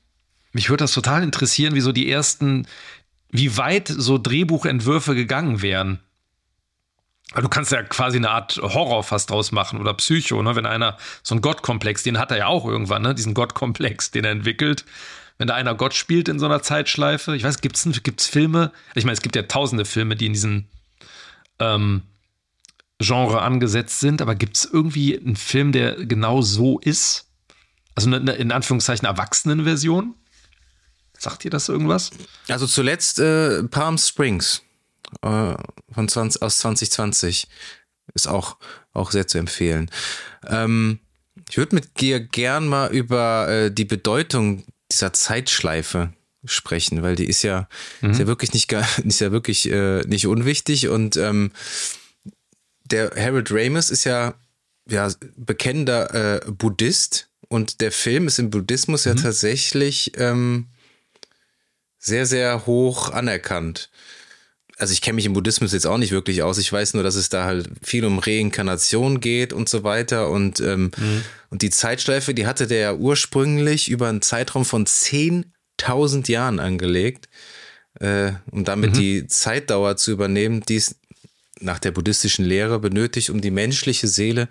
[0.52, 2.66] mich würde das total interessieren, wie so die ersten
[3.30, 6.00] wie weit so Drehbuchentwürfe gegangen wären.
[7.32, 10.56] Weil du kannst ja quasi eine Art Horror fast draus machen oder Psycho, ne?
[10.56, 13.14] Wenn einer so einen Gottkomplex, den hat er ja auch irgendwann, ne?
[13.14, 14.84] Diesen Gottkomplex, den er entwickelt.
[15.36, 17.36] Wenn da einer Gott spielt in so einer Zeitschleife.
[17.36, 18.72] Ich weiß, gibt's, gibt's Filme?
[18.94, 20.64] Ich meine, es gibt ja tausende Filme, die in diesem
[21.60, 22.02] ähm,
[22.98, 27.28] Genre angesetzt sind, aber gibt es irgendwie einen Film, der genau so ist?
[27.94, 30.14] Also eine, in Anführungszeichen Erwachsenenversion?
[31.16, 32.10] Sagt ihr das irgendwas?
[32.48, 34.62] Also zuletzt äh, Palm Springs
[35.22, 35.54] äh,
[35.92, 37.48] von 20, aus 2020
[38.14, 38.56] ist auch,
[38.92, 39.90] auch sehr zu empfehlen.
[40.46, 41.00] Ähm,
[41.48, 46.12] ich würde mit dir gern mal über äh, die Bedeutung dieser Zeitschleife
[46.44, 47.68] sprechen, weil die ist ja,
[48.00, 48.10] mhm.
[48.10, 48.72] ist ja wirklich nicht,
[49.04, 51.52] ist ja wirklich äh, nicht unwichtig und ähm,
[52.84, 54.34] der Harold Ramis ist ja,
[54.88, 59.12] ja bekennender äh, Buddhist und der Film ist im Buddhismus mhm.
[59.12, 60.68] ja tatsächlich ähm,
[61.98, 63.90] sehr, sehr hoch anerkannt.
[64.78, 66.56] Also ich kenne mich im Buddhismus jetzt auch nicht wirklich aus.
[66.56, 70.30] Ich weiß nur, dass es da halt viel um Reinkarnation geht und so weiter.
[70.30, 71.24] Und, ähm, mhm.
[71.50, 77.28] und die Zeitschleife, die hatte der ja ursprünglich über einen Zeitraum von 10.000 Jahren angelegt,
[77.98, 78.98] äh, um damit mhm.
[78.98, 80.94] die Zeitdauer zu übernehmen, die es
[81.60, 84.48] nach der buddhistischen Lehre benötigt, um die menschliche Seele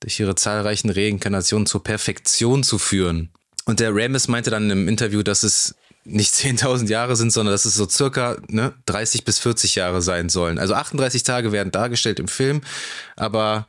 [0.00, 3.28] durch ihre zahlreichen Reinkarnationen zur Perfektion zu führen.
[3.66, 5.74] Und der Ramis meinte dann im Interview, dass es
[6.10, 10.28] nicht 10.000 Jahre sind, sondern dass es so circa ne, 30 bis 40 Jahre sein
[10.28, 10.58] sollen.
[10.58, 12.60] Also 38 Tage werden dargestellt im Film,
[13.16, 13.66] aber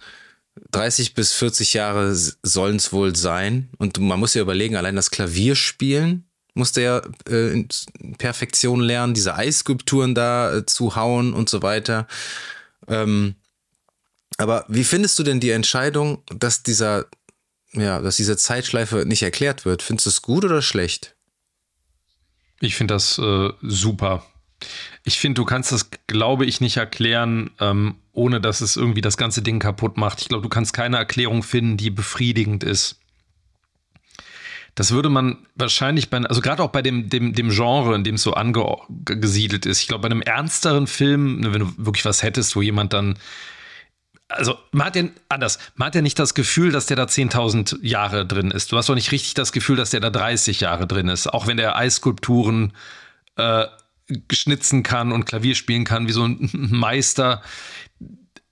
[0.72, 3.70] 30 bis 40 Jahre sollen es wohl sein.
[3.78, 7.70] Und man muss ja überlegen, allein das Klavierspielen musste er äh, in
[8.18, 12.08] Perfektion lernen, diese Eisskulpturen da äh, zu hauen und so weiter.
[12.88, 13.36] Ähm,
[14.38, 17.06] aber wie findest du denn die Entscheidung, dass dieser,
[17.74, 19.82] ja, dass diese Zeitschleife nicht erklärt wird?
[19.82, 21.16] Findest du es gut oder schlecht?
[22.62, 24.24] Ich finde das äh, super.
[25.04, 29.18] Ich finde, du kannst das, glaube ich, nicht erklären, ähm, ohne dass es irgendwie das
[29.18, 30.22] ganze Ding kaputt macht.
[30.22, 33.00] Ich glaube, du kannst keine Erklärung finden, die befriedigend ist.
[34.76, 38.16] Das würde man wahrscheinlich bei, also gerade auch bei dem, dem, dem Genre, in dem
[38.16, 39.82] es so angesiedelt ist.
[39.82, 43.18] Ich glaube, bei einem ernsteren Film, ne, wenn du wirklich was hättest, wo jemand dann,
[44.32, 47.80] also man hat ja anders, man hat ja nicht das Gefühl, dass der da 10.000
[47.82, 48.72] Jahre drin ist.
[48.72, 51.28] Du hast doch nicht richtig das Gefühl, dass der da 30 Jahre drin ist.
[51.28, 52.74] Auch wenn der Eisskulpturen
[53.36, 53.66] äh,
[54.28, 57.42] geschnitzen kann und Klavier spielen kann, wie so ein Meister.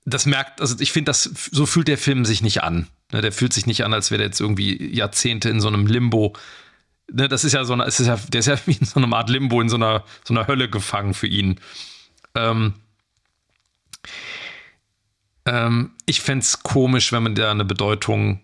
[0.06, 2.88] Das merkt, also ich finde, das so fühlt der Film sich nicht an.
[3.12, 5.88] Ne, der fühlt sich nicht an, als wäre der jetzt irgendwie Jahrzehnte in so einem
[5.88, 6.36] Limbo.
[7.12, 9.16] Ne, das ist ja so eine, ist ja, der ist ja wie in so einer
[9.16, 11.60] Art Limbo, in so einer, so einer Hölle gefangen für ihn.
[12.36, 12.76] Ähm,
[15.52, 18.42] ähm, ich fände es komisch, wenn man da eine Bedeutung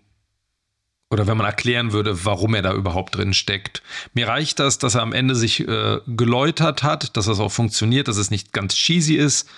[1.08, 3.82] oder wenn man erklären würde, warum er da überhaupt drin steckt.
[4.12, 8.08] Mir reicht das, dass er am Ende sich äh, geläutert hat, dass das auch funktioniert,
[8.08, 9.48] dass es nicht ganz cheesy ist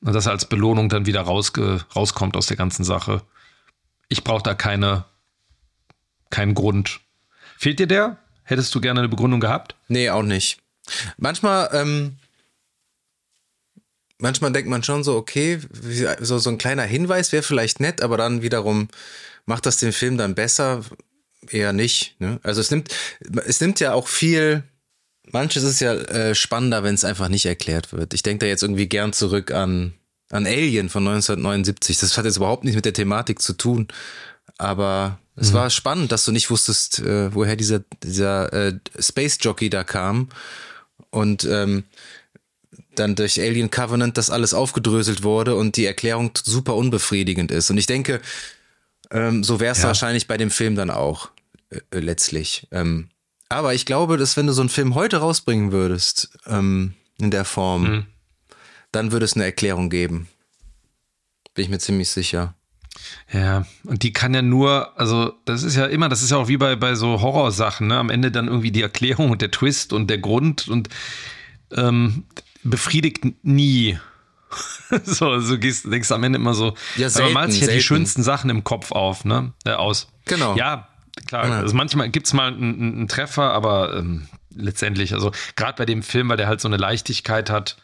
[0.00, 3.22] und dass er als Belohnung dann wieder rausge rauskommt aus der ganzen Sache
[4.08, 5.04] ich brauche da keine,
[6.30, 7.00] keinen Grund.
[7.56, 8.18] Fehlt dir der?
[8.44, 9.74] Hättest du gerne eine Begründung gehabt?
[9.88, 10.60] Nee, auch nicht.
[11.16, 12.18] Manchmal, ähm,
[14.18, 15.60] manchmal denkt man schon so, okay,
[16.20, 18.88] so, so ein kleiner Hinweis wäre vielleicht nett, aber dann wiederum
[19.44, 20.82] macht das den Film dann besser?
[21.48, 22.16] Eher nicht.
[22.18, 22.40] Ne?
[22.42, 22.88] Also es nimmt,
[23.46, 24.64] es nimmt ja auch viel,
[25.30, 28.14] manches ist ja äh, spannender, wenn es einfach nicht erklärt wird.
[28.14, 29.94] Ich denke da jetzt irgendwie gern zurück an
[30.30, 31.98] an Alien von 1979.
[31.98, 33.88] Das hat jetzt überhaupt nichts mit der Thematik zu tun.
[34.58, 35.54] Aber es mhm.
[35.54, 40.28] war spannend, dass du nicht wusstest, äh, woher dieser, dieser äh, Space Jockey da kam.
[41.10, 41.84] Und ähm,
[42.98, 47.70] dann durch Alien Covenant das alles aufgedröselt wurde und die Erklärung super unbefriedigend ist.
[47.70, 48.20] Und ich denke,
[49.10, 49.88] ähm, so wäre es ja.
[49.88, 51.30] wahrscheinlich bei dem Film dann auch
[51.70, 52.66] äh, letztlich.
[52.70, 53.08] Ähm,
[53.48, 57.44] aber ich glaube, dass wenn du so einen Film heute rausbringen würdest, ähm, in der
[57.44, 58.06] Form, mhm
[58.96, 60.28] dann würde es eine Erklärung geben.
[61.54, 62.54] Bin ich mir ziemlich sicher.
[63.30, 66.48] Ja, und die kann ja nur, also das ist ja immer, das ist ja auch
[66.48, 67.98] wie bei, bei so Horrorsachen, ne?
[67.98, 70.88] Am Ende dann irgendwie die Erklärung und der Twist und der Grund und
[71.72, 72.24] ähm,
[72.70, 73.98] befriedigt nie.
[75.04, 77.82] so, so gehst, denkst am Ende immer so, ja, selten, man malt sich ja die
[77.82, 79.52] schönsten Sachen im Kopf auf, ne?
[79.64, 80.08] Äh, aus.
[80.24, 80.56] Genau.
[80.56, 80.88] Ja,
[81.26, 81.44] klar.
[81.44, 81.56] Genau.
[81.56, 86.02] Also manchmal gibt es mal einen, einen, Treffer, aber ähm, letztendlich, also gerade bei dem
[86.02, 87.76] Film, weil der halt so eine Leichtigkeit hat,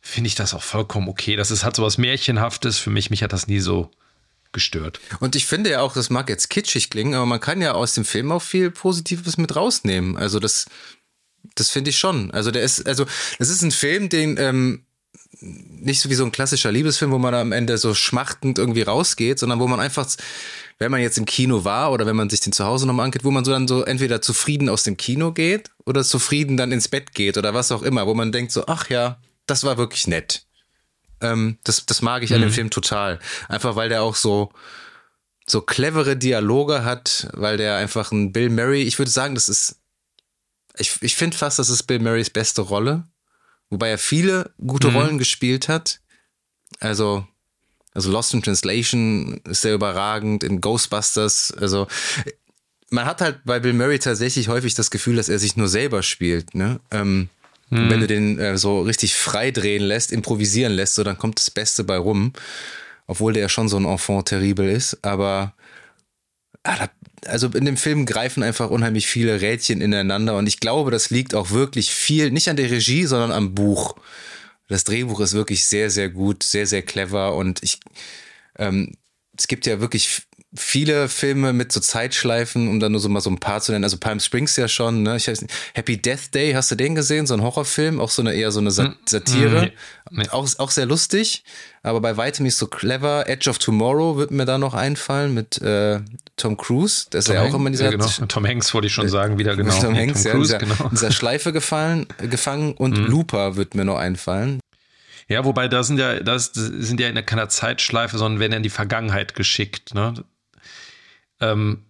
[0.00, 1.36] finde ich das auch vollkommen okay.
[1.36, 2.78] Das ist, hat so was Märchenhaftes.
[2.78, 3.90] Für mich, mich hat das nie so
[4.52, 5.00] gestört.
[5.20, 7.94] Und ich finde ja auch, das mag jetzt kitschig klingen, aber man kann ja aus
[7.94, 10.16] dem Film auch viel Positives mit rausnehmen.
[10.16, 10.66] Also das,
[11.54, 12.30] das finde ich schon.
[12.30, 13.06] Also der ist, also
[13.38, 14.84] das ist ein Film, den, ähm,
[15.40, 19.38] nicht so wie so ein klassischer Liebesfilm, wo man am Ende so schmachtend irgendwie rausgeht,
[19.38, 20.06] sondern wo man einfach,
[20.78, 23.24] wenn man jetzt im Kino war oder wenn man sich den zu Hause nochmal angeht,
[23.24, 26.88] wo man so dann so entweder zufrieden aus dem Kino geht oder zufrieden dann ins
[26.88, 30.06] Bett geht oder was auch immer, wo man denkt so, ach ja, das war wirklich
[30.06, 30.44] nett.
[31.20, 32.36] Ähm, das, das mag ich mhm.
[32.36, 32.54] an dem mhm.
[32.54, 33.18] Film total.
[33.48, 34.50] Einfach weil der auch so,
[35.46, 39.76] so clevere Dialoge hat, weil der einfach ein Bill Murray, ich würde sagen, das ist,
[40.78, 43.04] ich, ich finde fast, das ist Bill Murrays beste Rolle,
[43.70, 44.96] wobei er viele gute mhm.
[44.96, 46.00] Rollen gespielt hat.
[46.80, 47.26] Also,
[47.94, 51.86] also Lost in Translation ist sehr überragend, in Ghostbusters, also
[52.90, 56.02] man hat halt bei Bill Murray tatsächlich häufig das Gefühl, dass er sich nur selber
[56.02, 56.80] spielt, ne?
[56.90, 57.28] Ähm,
[57.68, 57.90] hm.
[57.90, 61.50] Wenn du den äh, so richtig frei drehen lässt, improvisieren lässt, so dann kommt das
[61.50, 62.32] Beste bei rum
[63.08, 65.54] obwohl der ja schon so ein Enfant terrible ist, aber
[66.62, 66.88] ah,
[67.26, 71.34] also in dem Film greifen einfach unheimlich viele Rädchen ineinander und ich glaube, das liegt
[71.34, 73.96] auch wirklich viel, nicht an der Regie, sondern am Buch.
[74.68, 77.80] Das Drehbuch ist wirklich sehr, sehr gut, sehr, sehr clever und ich,
[78.58, 78.92] ähm,
[79.36, 83.28] es gibt ja wirklich viele Filme mit so Zeitschleifen, um dann nur so mal so
[83.28, 83.84] ein paar zu nennen.
[83.84, 85.16] Also Palm Springs ja schon, ne?
[85.16, 85.30] Ich
[85.74, 87.26] Happy Death Day, hast du den gesehen?
[87.26, 88.96] So ein Horrorfilm, auch so eine eher so eine hm.
[89.04, 89.72] Satire.
[90.10, 90.28] Nee, nee.
[90.30, 91.44] Auch, auch sehr lustig,
[91.82, 93.28] aber bei weitem nicht so clever.
[93.28, 96.00] Edge of Tomorrow wird mir da noch einfallen mit äh,
[96.36, 97.06] Tom Cruise.
[97.10, 97.86] Das ist ja auch immer in dieser.
[97.86, 98.08] Ja, genau.
[98.26, 99.78] Tom Hanks wollte ich schon sagen, wieder genau.
[99.78, 100.84] Tom Hanks, Tom Cruise, ja, in, dieser, genau.
[100.84, 103.06] in dieser Schleife gefallen, gefangen und mhm.
[103.06, 104.60] Looper wird mir noch einfallen.
[105.28, 108.62] Ja, wobei da sind ja, das sind ja in keiner Zeitschleife, sondern werden ja in
[108.62, 109.92] die Vergangenheit geschickt.
[109.94, 110.14] Ne?
[111.40, 111.84] Ähm,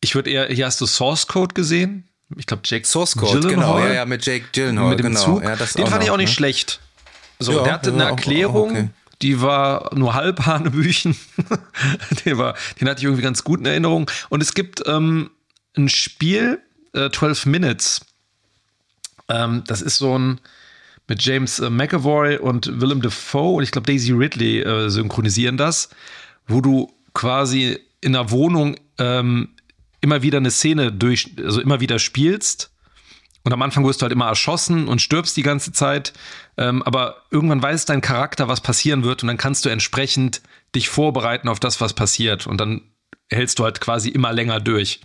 [0.00, 2.08] ich würde eher, hier hast du Source Code gesehen.
[2.36, 5.20] Ich glaube, Jake Source Code, genau, ja, ja, mit Jake Gyllenhaal, mit dem genau.
[5.20, 5.42] Zug.
[5.42, 6.34] Ja, Den fand noch, ich auch nicht ne?
[6.34, 6.80] schlecht.
[7.38, 8.88] So, ja, der hatte eine Erklärung, okay.
[9.22, 11.16] die war nur halb Hanebüchen.
[12.24, 14.08] den, war, den hatte ich irgendwie ganz gut in Erinnerung.
[14.28, 15.30] Und es gibt ähm,
[15.76, 16.60] ein Spiel,
[16.94, 18.02] äh, 12 Minutes.
[19.28, 20.40] Ähm, das ist so ein
[21.10, 25.88] mit James äh, McAvoy und Willem Dafoe und ich glaube Daisy Ridley äh, synchronisieren das,
[26.46, 29.50] wo du quasi in der Wohnung ähm,
[30.00, 32.70] immer wieder eine Szene durch, also immer wieder spielst.
[33.42, 36.12] Und am Anfang wirst du halt immer erschossen und stirbst die ganze Zeit.
[36.56, 39.22] Ähm, aber irgendwann weiß dein Charakter, was passieren wird.
[39.22, 40.42] Und dann kannst du entsprechend
[40.74, 42.46] dich vorbereiten auf das, was passiert.
[42.46, 42.82] Und dann
[43.30, 45.00] hältst du halt quasi immer länger durch.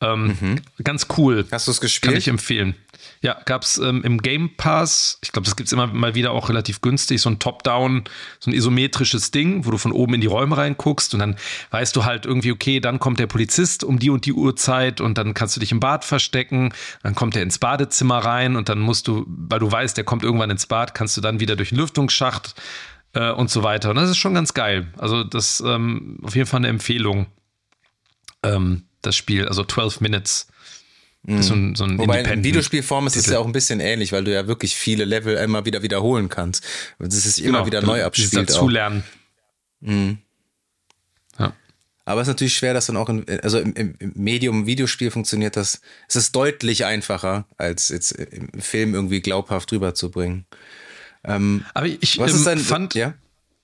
[0.00, 0.60] Ähm, mhm.
[0.84, 1.46] Ganz cool.
[1.50, 2.12] Hast du es gespielt?
[2.12, 2.74] Kann ich empfehlen.
[3.22, 6.32] Ja, gab es ähm, im Game Pass, ich glaube, das gibt es immer mal wieder
[6.32, 8.02] auch relativ günstig, so ein Top-Down,
[8.40, 11.36] so ein isometrisches Ding, wo du von oben in die Räume reinguckst und dann
[11.70, 15.18] weißt du halt irgendwie, okay, dann kommt der Polizist um die und die Uhrzeit und
[15.18, 18.80] dann kannst du dich im Bad verstecken, dann kommt er ins Badezimmer rein und dann
[18.80, 21.68] musst du, weil du weißt, der kommt irgendwann ins Bad, kannst du dann wieder durch
[21.68, 22.56] den Lüftungsschacht
[23.12, 23.90] äh, und so weiter.
[23.90, 24.88] Und das ist schon ganz geil.
[24.98, 27.26] Also das ähm, auf jeden Fall eine Empfehlung,
[28.42, 30.48] ähm, das Spiel, also 12 Minutes.
[31.24, 31.42] Mhm.
[31.42, 34.24] So ein, so ein Wobei in Videospielform ist es ja auch ein bisschen ähnlich, weil
[34.24, 36.64] du ja wirklich viele Level immer wieder wiederholen kannst.
[36.98, 38.34] Das ist immer genau, wieder neu abspielt.
[38.34, 39.04] Dazulernen.
[39.80, 40.18] Mhm.
[41.38, 41.54] Ja.
[42.04, 45.56] Aber es ist natürlich schwer, dass dann auch in, also im, im Medium Videospiel funktioniert
[45.56, 45.80] das.
[46.08, 50.46] Es ist deutlich einfacher, als jetzt im Film irgendwie glaubhaft rüberzubringen.
[51.22, 53.14] Ähm, Aber ich ähm, dein, fand ja?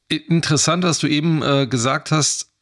[0.09, 2.53] interessant, dass du eben äh, gesagt hast,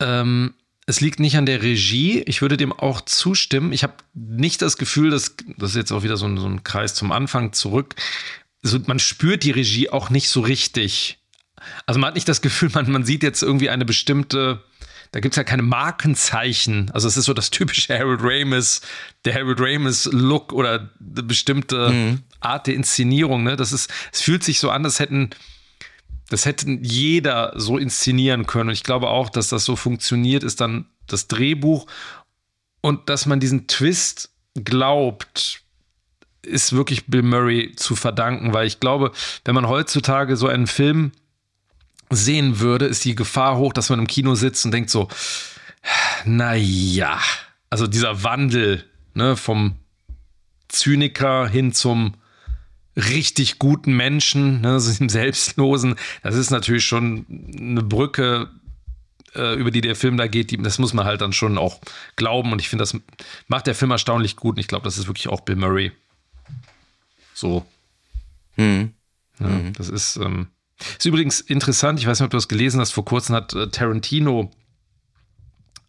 [0.00, 0.54] ähm,
[0.90, 2.20] es liegt nicht an der Regie.
[2.26, 3.72] Ich würde dem auch zustimmen.
[3.72, 6.64] Ich habe nicht das Gefühl, dass das ist jetzt auch wieder so ein, so ein
[6.64, 7.94] Kreis zum Anfang zurück.
[8.64, 11.18] Also man spürt die Regie auch nicht so richtig.
[11.86, 14.64] Also man hat nicht das Gefühl, man, man sieht jetzt irgendwie eine bestimmte,
[15.12, 16.90] da gibt es ja keine Markenzeichen.
[16.90, 18.80] Also es ist so das typische Harold Ramis,
[19.24, 22.18] der Harold Ramis-Look oder eine bestimmte mhm.
[22.40, 23.44] Art der Inszenierung.
[23.44, 23.54] Ne?
[23.54, 25.30] Das ist, es fühlt sich so an, als hätten
[26.30, 28.70] das hätte jeder so inszenieren können.
[28.70, 31.86] Und ich glaube auch, dass das so funktioniert, ist dann das Drehbuch.
[32.80, 35.62] Und dass man diesen Twist glaubt,
[36.42, 39.12] ist wirklich Bill Murray zu verdanken, weil ich glaube,
[39.44, 41.12] wenn man heutzutage so einen Film
[42.10, 45.08] sehen würde, ist die Gefahr hoch, dass man im Kino sitzt und denkt so,
[46.24, 47.18] naja,
[47.70, 49.76] also dieser Wandel ne, vom
[50.68, 52.14] Zyniker hin zum
[53.08, 57.26] richtig guten Menschen, ne, so dem Selbstlosen, das ist natürlich schon
[57.56, 58.50] eine Brücke,
[59.34, 61.80] äh, über die der Film da geht, die, das muss man halt dann schon auch
[62.16, 62.96] glauben und ich finde, das
[63.48, 65.92] macht der Film erstaunlich gut und ich glaube, das ist wirklich auch Bill Murray.
[67.34, 67.64] So.
[68.56, 68.92] Hm.
[69.38, 69.72] Ja, hm.
[69.74, 70.48] Das ist, ähm,
[70.98, 73.68] ist übrigens interessant, ich weiß nicht, ob du das gelesen hast, vor kurzem hat äh,
[73.68, 74.50] Tarantino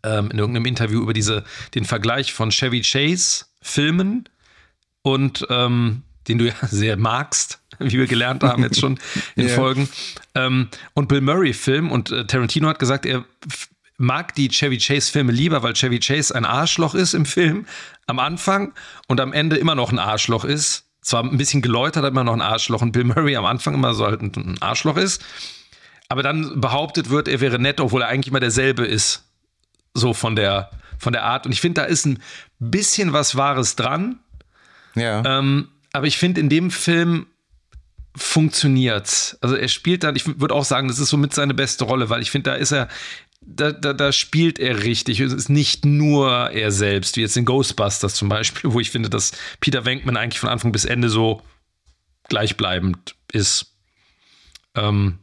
[0.03, 1.43] ähm, in irgendeinem Interview über diese,
[1.75, 4.29] den Vergleich von Chevy Chase Filmen
[5.03, 8.99] und ähm, den du ja sehr magst, wie wir gelernt haben jetzt schon
[9.35, 9.55] in yeah.
[9.55, 9.89] Folgen.
[10.35, 13.25] Ähm, und Bill Murray-Film und äh, Tarantino hat gesagt, er
[13.97, 17.65] mag die Chevy Chase-Filme lieber, weil Chevy Chase ein Arschloch ist im Film
[18.07, 18.73] am Anfang
[19.07, 20.85] und am Ende immer noch ein Arschloch ist.
[21.01, 24.05] zwar ein bisschen geläutert, immer noch ein Arschloch und Bill Murray am Anfang immer so
[24.05, 25.23] halt ein Arschloch ist,
[26.11, 29.23] aber dann behauptet wird, er wäre nett, obwohl er eigentlich immer derselbe ist.
[29.93, 31.45] So von der, von der Art.
[31.45, 32.19] Und ich finde, da ist ein
[32.59, 34.19] bisschen was Wahres dran.
[34.95, 35.23] Ja.
[35.25, 37.27] Ähm, aber ich finde, in dem Film
[38.15, 39.37] funktioniert.
[39.41, 42.21] Also er spielt dann, ich würde auch sagen, das ist somit seine beste Rolle, weil
[42.21, 42.89] ich finde, da ist er,
[43.41, 45.19] da, da, da spielt er richtig.
[45.19, 49.09] Es ist nicht nur er selbst, wie jetzt in Ghostbusters zum Beispiel, wo ich finde,
[49.09, 51.41] dass Peter Venkman eigentlich von Anfang bis Ende so
[52.29, 53.73] gleichbleibend ist.
[54.75, 55.19] Ähm,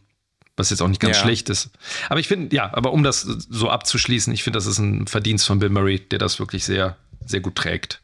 [0.56, 1.22] was jetzt auch nicht ganz ja.
[1.22, 1.70] schlecht ist.
[2.08, 5.46] Aber ich finde, ja, aber um das so abzuschließen, ich finde, das ist ein Verdienst
[5.46, 8.02] von Bill Murray, der das wirklich sehr, sehr gut trägt.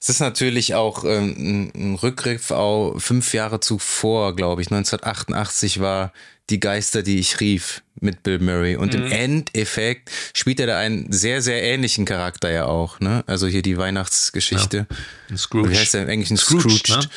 [0.00, 4.68] Es ist natürlich auch ähm, ein Rückgriff auf fünf Jahre zuvor, glaube ich.
[4.68, 6.12] 1988 war
[6.50, 8.76] Die Geister, die ich rief mit Bill Murray.
[8.76, 9.06] Und mhm.
[9.06, 13.00] im Endeffekt spielt er da einen sehr, sehr ähnlichen Charakter ja auch.
[13.00, 13.24] Ne?
[13.26, 14.86] Also hier die Weihnachtsgeschichte.
[15.30, 15.36] Ja.
[15.36, 15.70] Scrooge.
[15.70, 16.36] Wie heißt der im Englischen?
[16.36, 16.70] Scrooge.
[16.70, 17.10] Scrooge ne?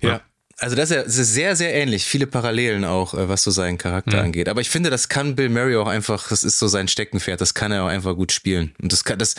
[0.00, 0.08] ja.
[0.08, 0.20] ja.
[0.58, 2.04] Also das ist, sehr, sehr ähnlich.
[2.04, 4.24] Viele Parallelen auch, äh, was so seinen Charakter mhm.
[4.24, 4.48] angeht.
[4.48, 7.54] Aber ich finde, das kann Bill Murray auch einfach, das ist so sein Steckenpferd, das
[7.54, 8.74] kann er auch einfach gut spielen.
[8.80, 9.34] Und das kann, das,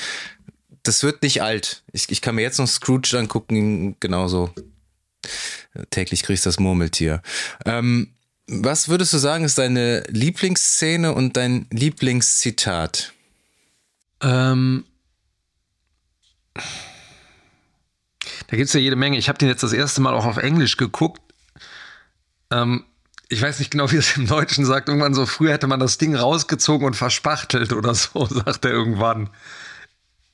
[0.88, 1.84] das wird nicht alt.
[1.92, 4.54] Ich, ich kann mir jetzt noch Scrooge angucken, genauso.
[5.90, 7.22] Täglich kriegst das Murmeltier.
[7.66, 8.14] Ähm,
[8.48, 13.14] was würdest du sagen, ist deine Lieblingsszene und dein Lieblingszitat?
[14.22, 14.86] Ähm,
[18.48, 19.18] da gibt es ja jede Menge.
[19.18, 21.22] Ich habe den jetzt das erste Mal auch auf Englisch geguckt.
[22.52, 22.86] Ähm,
[23.28, 24.88] ich weiß nicht genau, wie es im Deutschen sagt.
[24.88, 29.30] Irgendwann so, früher hätte man das Ding rausgezogen und verspachtelt oder so, sagt er irgendwann.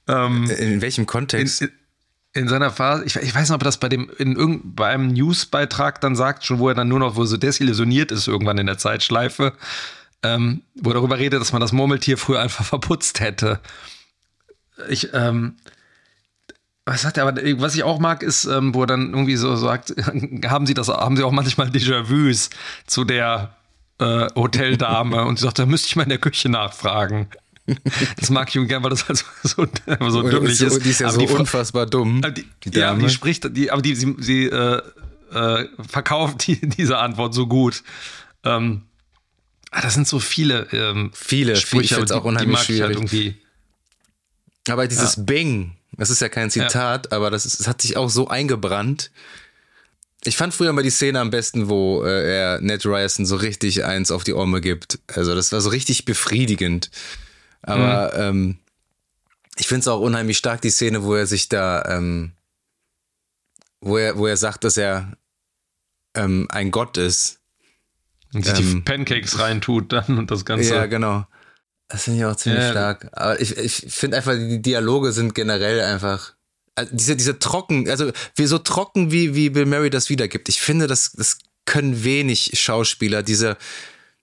[0.08, 1.62] Ähm, in welchem Kontext?
[1.62, 1.74] In, in,
[2.34, 6.02] in seiner Phase, ich, ich, weiß nicht, ob er das bei dem, in irgendeinem Newsbeitrag
[6.02, 8.78] dann sagt, schon wo er dann nur noch, wo so desillusioniert ist, irgendwann in der
[8.78, 9.54] Zeitschleife,
[10.24, 13.60] ähm, wo er darüber redet, dass man das Murmeltier früher einfach verputzt hätte.
[14.90, 15.58] Ich, ähm,
[16.86, 19.56] was hat er aber, was ich auch mag, ist, ähm, wo er dann irgendwie so
[19.56, 19.94] sagt,
[20.46, 22.50] haben Sie das, haben Sie auch manchmal Déjà-vus
[22.88, 23.56] zu der
[24.02, 27.28] äh, Hoteldame und sie sagt, da müsste ich mal in der Küche nachfragen.
[28.20, 29.66] Das mag ich gern, weil das halt so,
[30.10, 30.86] so, dümmlich ist.
[30.86, 32.22] Die ist ja aber so die, unfassbar dumm.
[32.36, 34.82] Die, die ja, die spricht, die, aber die, sie, sie äh,
[35.34, 37.84] äh, verkauft die, diese Antwort so gut.
[38.44, 38.84] Ähm,
[39.72, 42.98] ah, das sind so viele ähm, Viele, Sprüche, ich auch unheimlich halt schwierig.
[42.98, 43.36] Halt
[44.70, 45.24] aber dieses ja.
[45.24, 47.18] Bing, das ist ja kein Zitat, ja.
[47.18, 49.12] aber das, ist, das hat sich auch so eingebrannt.
[50.24, 53.84] Ich fand früher mal die Szene am besten, wo äh, er Ned Ryerson so richtig
[53.86, 55.00] eins auf die Orme gibt.
[55.08, 56.92] Also das war so richtig befriedigend.
[57.64, 58.22] Aber mhm.
[58.22, 58.60] ähm,
[59.58, 62.34] ich finde es auch unheimlich stark, die Szene, wo er sich da, ähm,
[63.82, 65.18] wo er, wo er sagt, dass er
[66.16, 67.40] ähm, ein Gott ist.
[68.34, 70.74] Und sich die ähm, Pancakes reintut dann und das Ganze.
[70.74, 71.26] Ja, genau.
[71.90, 72.72] Das finde ich auch ziemlich ja.
[72.72, 73.10] stark.
[73.12, 76.34] Aber ich, ich finde einfach, die Dialoge sind generell einfach.
[76.74, 80.48] Also diese, diese trocken, also wie so trocken, wie, wie Bill Murray das wiedergibt.
[80.48, 83.58] Ich finde, das, das können wenig Schauspieler, diese,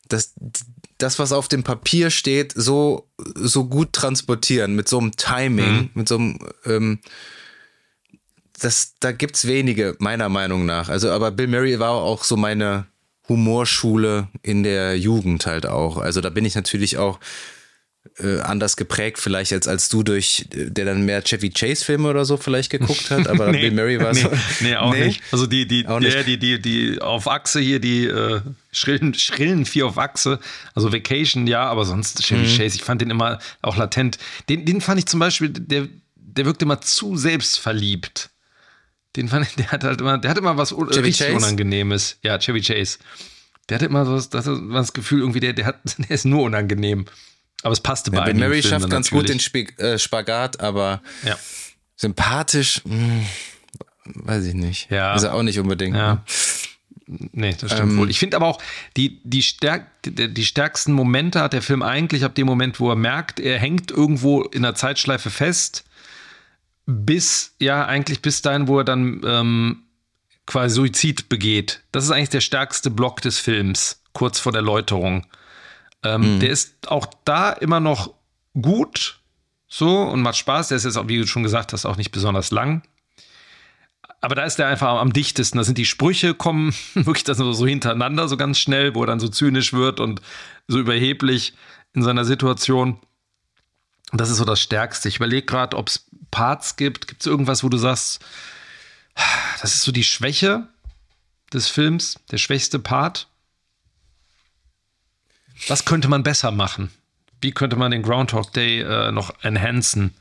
[0.08, 0.32] das,
[0.98, 5.90] das, was auf dem Papier steht, so, so gut transportieren, mit so einem Timing, mhm.
[5.94, 6.98] mit so einem, ähm,
[8.60, 10.88] das, da gibt's wenige, meiner Meinung nach.
[10.88, 12.86] Also, aber Bill Murray war auch so meine
[13.28, 15.98] Humorschule in der Jugend halt auch.
[15.98, 17.20] Also da bin ich natürlich auch
[18.18, 22.24] äh, anders geprägt vielleicht als als du durch der dann mehr Chevy Chase Filme oder
[22.24, 24.30] so vielleicht geguckt hat aber nee, Bill Murray war nee, so.
[24.60, 25.22] Nee auch nee, nicht.
[25.30, 28.40] Also die die der, die die die auf Achse hier die äh,
[28.72, 30.40] schrillen schrillen vier auf Achse.
[30.74, 32.56] Also Vacation ja aber sonst Chevy mhm.
[32.56, 34.18] Chase ich fand den immer auch latent.
[34.48, 38.30] Den den fand ich zum Beispiel der der wirkte immer zu selbstverliebt.
[39.16, 41.34] Den fand ich, der hat halt immer der hat immer was Chevy Chase?
[41.34, 42.18] unangenehmes.
[42.22, 42.98] Ja Chevy Chase.
[43.68, 46.42] Der hatte immer so das, das, das Gefühl irgendwie der der hat der ist nur
[46.42, 47.06] unangenehm
[47.62, 51.02] aber es passte bei ja, Ben Mary schafft ganz gut den Sp äh, Spagat, aber
[51.24, 51.36] ja.
[51.96, 53.26] sympathisch, mh, hm,
[54.26, 54.90] weiß ich nicht.
[54.90, 55.14] Ja.
[55.14, 55.96] Ist er auch nicht unbedingt.
[55.96, 56.14] Ja.
[56.14, 56.22] Ne?
[57.32, 58.10] Nee, das stimmt ähm, wohl.
[58.10, 58.62] Ich finde aber auch,
[58.96, 62.96] die, die, stärk, die stärksten Momente hat der Film eigentlich ab dem Moment, wo er
[62.96, 65.84] merkt, er hängt irgendwo in der Zeitschleife fest,
[66.84, 69.82] bis, ja, eigentlich bis dahin, wo er dann ähm,
[70.46, 71.80] quasi Suizid begeht.
[71.92, 75.26] Das ist eigentlich der stärkste Block des Films, kurz vor der Läuterung.
[76.02, 76.40] Ähm, mhm.
[76.40, 78.14] Der ist auch da immer noch
[78.60, 79.20] gut
[79.68, 80.68] so und macht Spaß.
[80.68, 82.82] Der ist jetzt auch, wie du schon gesagt hast, auch nicht besonders lang.
[84.20, 85.58] Aber da ist der einfach am dichtesten.
[85.58, 89.20] Da sind die Sprüche, kommen wirklich das so hintereinander, so ganz schnell, wo er dann
[89.20, 90.20] so zynisch wird und
[90.66, 91.54] so überheblich
[91.94, 92.98] in seiner Situation.
[94.12, 95.08] Das ist so das Stärkste.
[95.08, 97.08] Ich überlege gerade, ob es Parts gibt.
[97.08, 98.24] Gibt es irgendwas, wo du sagst,
[99.60, 100.68] das ist so die Schwäche
[101.52, 103.28] des Films, der schwächste Part?
[105.66, 106.90] Was könnte man besser machen?
[107.40, 110.14] Wie könnte man den Groundhog Day äh, noch enhancen?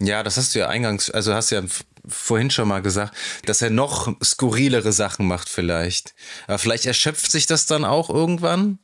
[0.00, 1.62] Ja, das hast du ja eingangs, also hast du ja
[2.06, 3.14] vorhin schon mal gesagt,
[3.44, 6.14] dass er noch skurrilere Sachen macht vielleicht.
[6.46, 8.78] Aber vielleicht erschöpft sich das dann auch irgendwann.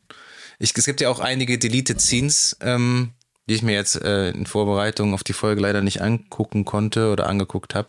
[0.59, 3.13] Ich, es gibt ja auch einige Deleted Scenes, ähm,
[3.49, 7.29] die ich mir jetzt äh, in Vorbereitung auf die Folge leider nicht angucken konnte oder
[7.29, 7.89] angeguckt habe.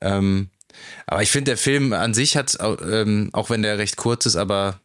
[0.00, 0.50] Ähm,
[1.06, 4.36] aber ich finde, der Film an sich hat, ähm, auch wenn der recht kurz ist,
[4.36, 4.80] aber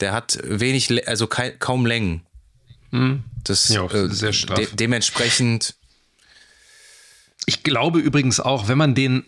[0.00, 2.26] der hat wenig, also kaum Längen.
[2.90, 3.24] Hm.
[3.42, 4.58] Das ja, äh, sehr straff.
[4.58, 5.74] De dementsprechend.
[7.46, 9.24] Ich glaube übrigens auch, wenn man den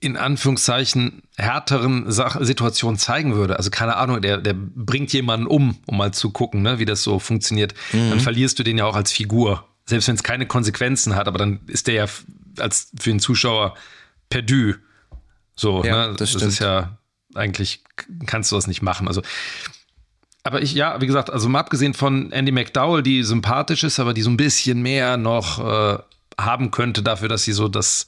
[0.00, 5.78] in Anführungszeichen härteren Sach Situationen zeigen würde, also keine Ahnung, der, der bringt jemanden um,
[5.86, 8.10] um mal zu gucken, ne, wie das so funktioniert, mhm.
[8.10, 9.64] dann verlierst du den ja auch als Figur.
[9.84, 12.06] Selbst wenn es keine Konsequenzen hat, aber dann ist der ja
[12.58, 13.76] als für den Zuschauer
[14.28, 14.74] perdu.
[15.54, 16.14] So, ja, ne?
[16.16, 16.95] das, das ist ja
[17.36, 17.82] eigentlich
[18.26, 19.08] kannst du das nicht machen.
[19.08, 19.22] Also
[20.46, 24.14] aber ich, ja, wie gesagt, also mal abgesehen von Andy McDowell, die sympathisch ist, aber
[24.14, 25.98] die so ein bisschen mehr noch äh,
[26.38, 28.06] haben könnte dafür, dass sie so das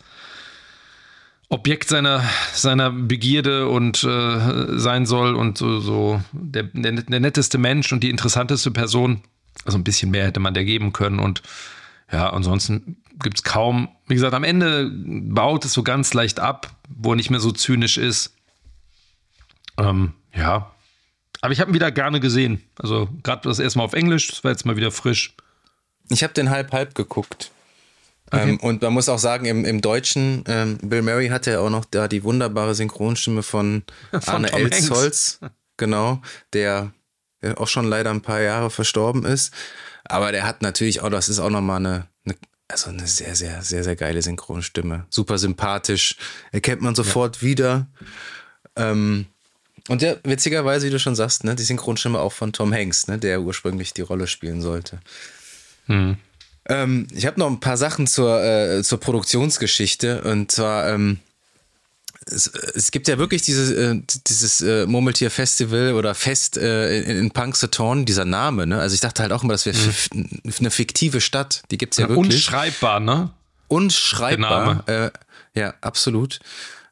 [1.49, 2.23] Objekt seiner,
[2.53, 8.05] seiner Begierde und äh, sein soll und so, so der, der, der, netteste Mensch und
[8.05, 9.23] die interessanteste Person.
[9.65, 11.43] Also ein bisschen mehr hätte man der geben können und
[12.13, 16.71] ja, ansonsten gibt es kaum, wie gesagt, am Ende baut es so ganz leicht ab,
[16.89, 18.38] wo er nicht mehr so zynisch ist.
[19.79, 20.71] Ähm, ja,
[21.41, 22.63] aber ich habe ihn wieder gerne gesehen.
[22.79, 25.35] Also gerade das erstmal auf Englisch, das war jetzt mal wieder frisch.
[26.11, 27.51] Ich habe den halb-halb geguckt.
[28.31, 28.51] Okay.
[28.51, 31.71] Ähm, und man muss auch sagen, im, im Deutschen, ähm, Bill Murray hatte ja auch
[31.71, 35.41] noch da die wunderbare Synchronstimme von, von Arne Tom Elsholz.
[35.77, 36.21] Genau,
[36.53, 36.93] der
[37.57, 39.55] auch schon leider ein paar Jahre verstorben ist.
[40.05, 42.35] Aber der hat natürlich auch, das ist auch nochmal eine, eine,
[42.67, 45.07] also eine sehr, sehr, sehr, sehr geile Synchronstimme.
[45.09, 46.17] Super sympathisch.
[46.51, 47.43] Erkennt man sofort ja.
[47.43, 47.87] wieder.
[48.75, 49.27] Ähm,
[49.89, 53.19] und ja, witzigerweise, wie du schon sagst, ne, die Synchronstimme auch von Tom Hanks, ne,
[53.19, 55.01] der ursprünglich die Rolle spielen sollte.
[55.87, 56.19] Hm.
[56.69, 60.23] Ähm, ich habe noch ein paar Sachen zur, äh, zur Produktionsgeschichte.
[60.23, 61.19] Und zwar, ähm,
[62.27, 67.31] es, es, gibt ja wirklich diese, äh, dieses äh, Murmeltier-Festival oder Fest äh, in, in
[67.31, 68.67] Punxsutawn, dieser Name.
[68.67, 68.79] Ne?
[68.79, 70.29] Also ich dachte halt auch immer, das wäre hm.
[70.59, 71.63] eine fiktive Stadt.
[71.71, 72.35] Die gibt es ja, ja, wirklich.
[72.35, 73.31] Unschreibbar, ne?
[73.69, 74.87] Unschreibbar.
[74.87, 75.11] Äh,
[75.55, 76.41] ja, absolut.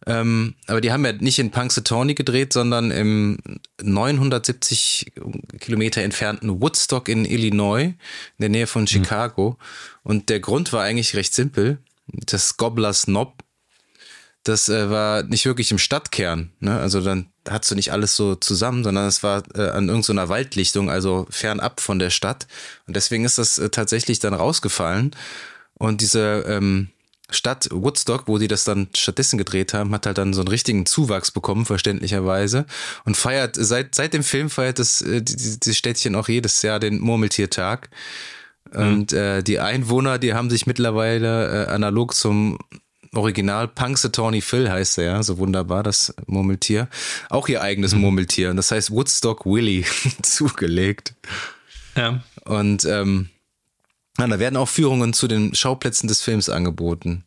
[0.09, 3.39] Ähm, aber die haben ja nicht in Punxsutawney gedreht, sondern im
[3.83, 5.13] 970
[5.59, 7.97] Kilometer entfernten Woodstock in Illinois, in
[8.39, 8.87] der Nähe von mhm.
[8.87, 9.51] Chicago.
[9.51, 10.11] Mhm.
[10.11, 11.79] Und der Grund war eigentlich recht simpel.
[12.07, 13.43] Das Gobblers Knob,
[14.45, 16.53] das äh, war nicht wirklich im Stadtkern.
[16.61, 16.79] Ne?
[16.79, 20.89] Also dann hast du nicht alles so zusammen, sondern es war äh, an irgendeiner Waldlichtung,
[20.89, 22.47] also fernab von der Stadt.
[22.87, 25.17] Und deswegen ist das äh, tatsächlich dann rausgefallen.
[25.75, 26.91] Und diese ähm,
[27.31, 30.87] Stadt Woodstock, wo die das dann stattdessen gedreht haben, hat halt dann so einen richtigen
[30.87, 32.67] Zuwachs bekommen, verständlicherweise.
[33.05, 37.01] Und feiert, seit, seit dem Film feiert das, äh, dieses Städtchen auch jedes Jahr den
[37.01, 37.91] Murmeltiertag.
[38.73, 38.81] Mhm.
[38.81, 42.59] Und äh, die Einwohner, die haben sich mittlerweile äh, analog zum
[43.13, 46.89] Original Punxsutawney Phil heißt er ja, so wunderbar, das Murmeltier,
[47.31, 48.03] auch ihr eigenes mhm.
[48.03, 48.51] Murmeltier.
[48.51, 49.85] Und das heißt Woodstock Willy
[50.23, 51.15] zugelegt.
[51.97, 52.23] Ja.
[52.45, 53.31] Und ähm,
[54.19, 57.25] ja, da werden auch Führungen zu den Schauplätzen des Films angeboten.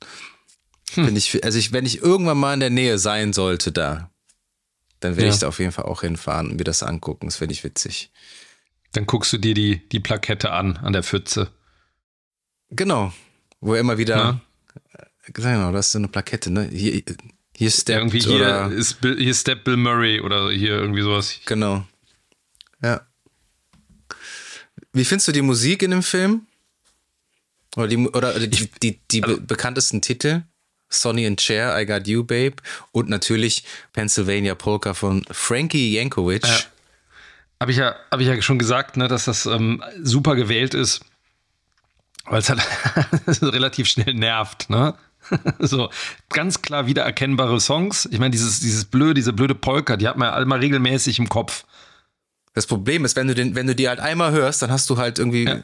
[0.93, 1.07] Hm.
[1.07, 4.09] Wenn ich, also ich, wenn ich irgendwann mal in der Nähe sein sollte da,
[4.99, 5.33] dann werde ja.
[5.33, 7.27] ich da auf jeden Fall auch hinfahren und mir das angucken.
[7.27, 8.11] Das finde ich witzig.
[8.93, 11.51] Dann guckst du dir die, die Plakette an, an der Pfütze.
[12.71, 13.13] Genau.
[13.61, 14.41] Wo er immer wieder.
[14.93, 16.69] Äh, genau, das ist so eine Plakette, ne?
[16.71, 17.03] Hier,
[17.55, 21.39] hier steppt irgendwie hier oder, ist Bill, hier steppt Bill Murray oder hier irgendwie sowas.
[21.45, 21.85] Genau.
[22.81, 23.05] Ja.
[24.91, 26.47] Wie findest du die Musik in dem Film?
[27.75, 30.43] Oder die, oder die, die, die also, bekanntesten Titel.
[30.89, 32.55] Sonny and Cher, I Got You, Babe.
[32.91, 33.63] Und natürlich
[33.93, 36.45] Pennsylvania Polka von Frankie Yankovic.
[36.45, 36.59] Ja.
[37.61, 41.01] Habe ich, ja, hab ich ja schon gesagt, ne, dass das ähm, super gewählt ist,
[42.25, 42.61] weil es halt
[43.41, 44.69] relativ schnell nervt.
[44.69, 44.95] Ne?
[45.59, 45.89] so
[46.29, 48.07] ganz klar wiedererkennbare Songs.
[48.11, 51.19] Ich meine, dieses, dieses blöde, diese blöde Polka, die hat man ja alle mal regelmäßig
[51.19, 51.65] im Kopf.
[52.53, 54.97] Das Problem ist, wenn du, den, wenn du die halt einmal hörst, dann hast du
[54.97, 55.61] halt irgendwie ja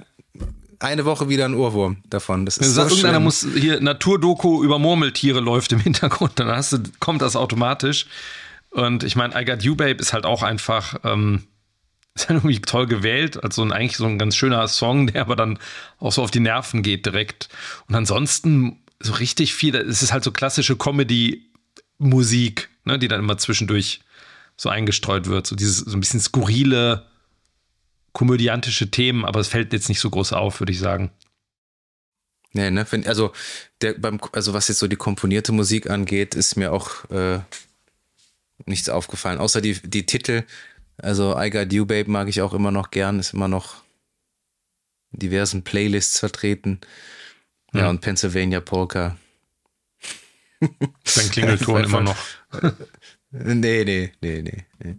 [0.80, 2.45] eine Woche wieder ein Ohrwurm davon.
[2.45, 3.23] Das ist so irgendeiner schlimm.
[3.23, 8.07] muss hier Naturdoku über Murmeltiere läuft im Hintergrund, dann hast du, kommt das automatisch.
[8.71, 11.43] Und ich meine, I Got You Babe ist halt auch einfach, ähm,
[12.15, 15.36] ist halt irgendwie toll gewählt, also ein, eigentlich so ein ganz schöner Song, der aber
[15.36, 15.59] dann
[15.99, 17.49] auch so auf die Nerven geht direkt.
[17.88, 23.38] Und ansonsten so richtig viel, es ist halt so klassische Comedy-Musik, ne, die dann immer
[23.38, 24.01] zwischendurch
[24.57, 27.05] so eingestreut wird, so dieses so ein bisschen skurrile,
[28.16, 31.11] komödiantische Themen, aber es fällt jetzt nicht so groß auf, würde ich sagen.
[32.53, 33.34] Nee, ne, also
[33.82, 37.41] der beim, also was jetzt so die komponierte Musik angeht, ist mir auch äh,
[38.66, 39.39] nichts aufgefallen.
[39.39, 40.43] Außer die, die Titel,
[40.97, 43.84] also I Got You Babe mag ich auch immer noch gern, ist immer noch
[45.11, 46.80] in diversen Playlists vertreten.
[47.74, 47.89] Ja, mhm.
[47.89, 49.18] und Pennsylvania Polka,
[50.59, 52.18] Dein Klingelton immer noch.
[53.44, 54.96] Nee, nee, nee, nee, nee.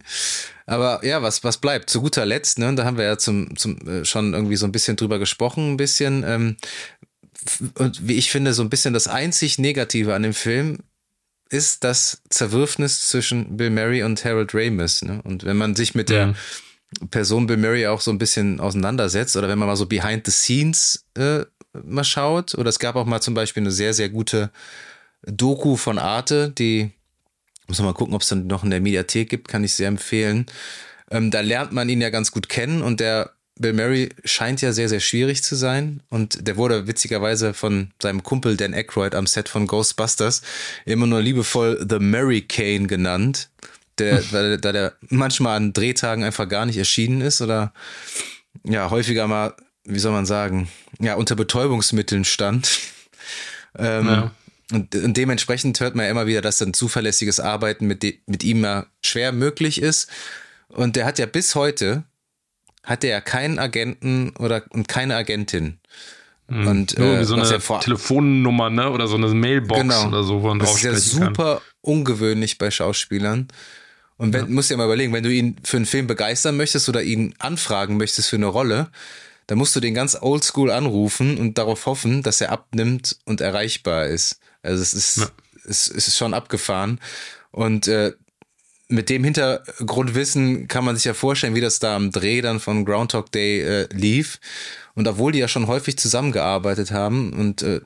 [0.66, 1.88] Aber ja, was, was bleibt?
[1.88, 4.72] Zu guter Letzt, ne, da haben wir ja zum, zum, äh, schon irgendwie so ein
[4.72, 6.22] bisschen drüber gesprochen, ein bisschen.
[6.24, 6.56] Ähm,
[7.78, 10.80] und wie ich finde, so ein bisschen das einzig Negative an dem Film
[11.48, 15.02] ist das Zerwürfnis zwischen Bill Murray und Harold Ramis.
[15.02, 15.20] Ne?
[15.22, 16.34] Und wenn man sich mit der
[17.10, 20.32] Person Bill Murray auch so ein bisschen auseinandersetzt oder wenn man mal so behind the
[20.32, 21.44] scenes äh,
[21.84, 24.50] mal schaut, oder es gab auch mal zum Beispiel eine sehr, sehr gute
[25.22, 26.90] Doku von Arte, die
[27.66, 29.88] muss man mal gucken, ob es dann noch in der Mediathek gibt, kann ich sehr
[29.88, 30.46] empfehlen.
[31.10, 34.72] Ähm, da lernt man ihn ja ganz gut kennen und der Bill Murray scheint ja
[34.72, 36.02] sehr, sehr schwierig zu sein.
[36.10, 40.42] Und der wurde witzigerweise von seinem Kumpel Dan Aykroyd am Set von Ghostbusters
[40.84, 43.48] immer nur liebevoll The Murray Kane genannt.
[43.98, 47.72] Der, weil, da der manchmal an Drehtagen einfach gar nicht erschienen ist oder
[48.64, 49.54] ja, häufiger mal,
[49.84, 50.68] wie soll man sagen,
[51.00, 52.78] ja, unter Betäubungsmitteln stand.
[53.78, 54.30] ähm, ja.
[54.72, 58.42] Und, und, dementsprechend hört man ja immer wieder, dass ein zuverlässiges Arbeiten mit, de, mit
[58.42, 60.08] ihm ja schwer möglich ist.
[60.68, 62.02] Und der hat ja bis heute,
[62.82, 65.78] hat er ja keinen Agenten oder und keine Agentin.
[66.48, 66.66] Mhm.
[66.66, 68.90] Und Nur äh, so eine vor Telefonnummer, ne?
[68.90, 70.08] Oder so eine Mailbox genau.
[70.08, 71.62] oder so, wo man Das ist ja super kann.
[71.80, 73.48] ungewöhnlich bei Schauspielern.
[74.16, 74.50] Und wenn, ja.
[74.50, 77.96] musst dir mal überlegen, wenn du ihn für einen Film begeistern möchtest oder ihn anfragen
[77.96, 78.90] möchtest für eine Rolle,
[79.46, 84.06] dann musst du den ganz oldschool anrufen und darauf hoffen, dass er abnimmt und erreichbar
[84.06, 84.40] ist.
[84.66, 85.28] Also es ist, ja.
[85.68, 87.00] es, es ist schon abgefahren.
[87.50, 88.12] Und äh,
[88.88, 92.84] mit dem Hintergrundwissen kann man sich ja vorstellen, wie das da am Dreh dann von
[92.84, 94.40] Groundhog Day äh, lief.
[94.94, 97.80] Und obwohl die ja schon häufig zusammengearbeitet haben und äh,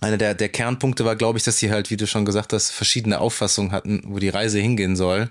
[0.00, 2.70] einer der, der Kernpunkte war, glaube ich, dass sie halt, wie du schon gesagt hast,
[2.70, 5.30] verschiedene Auffassungen hatten, wo die Reise hingehen soll.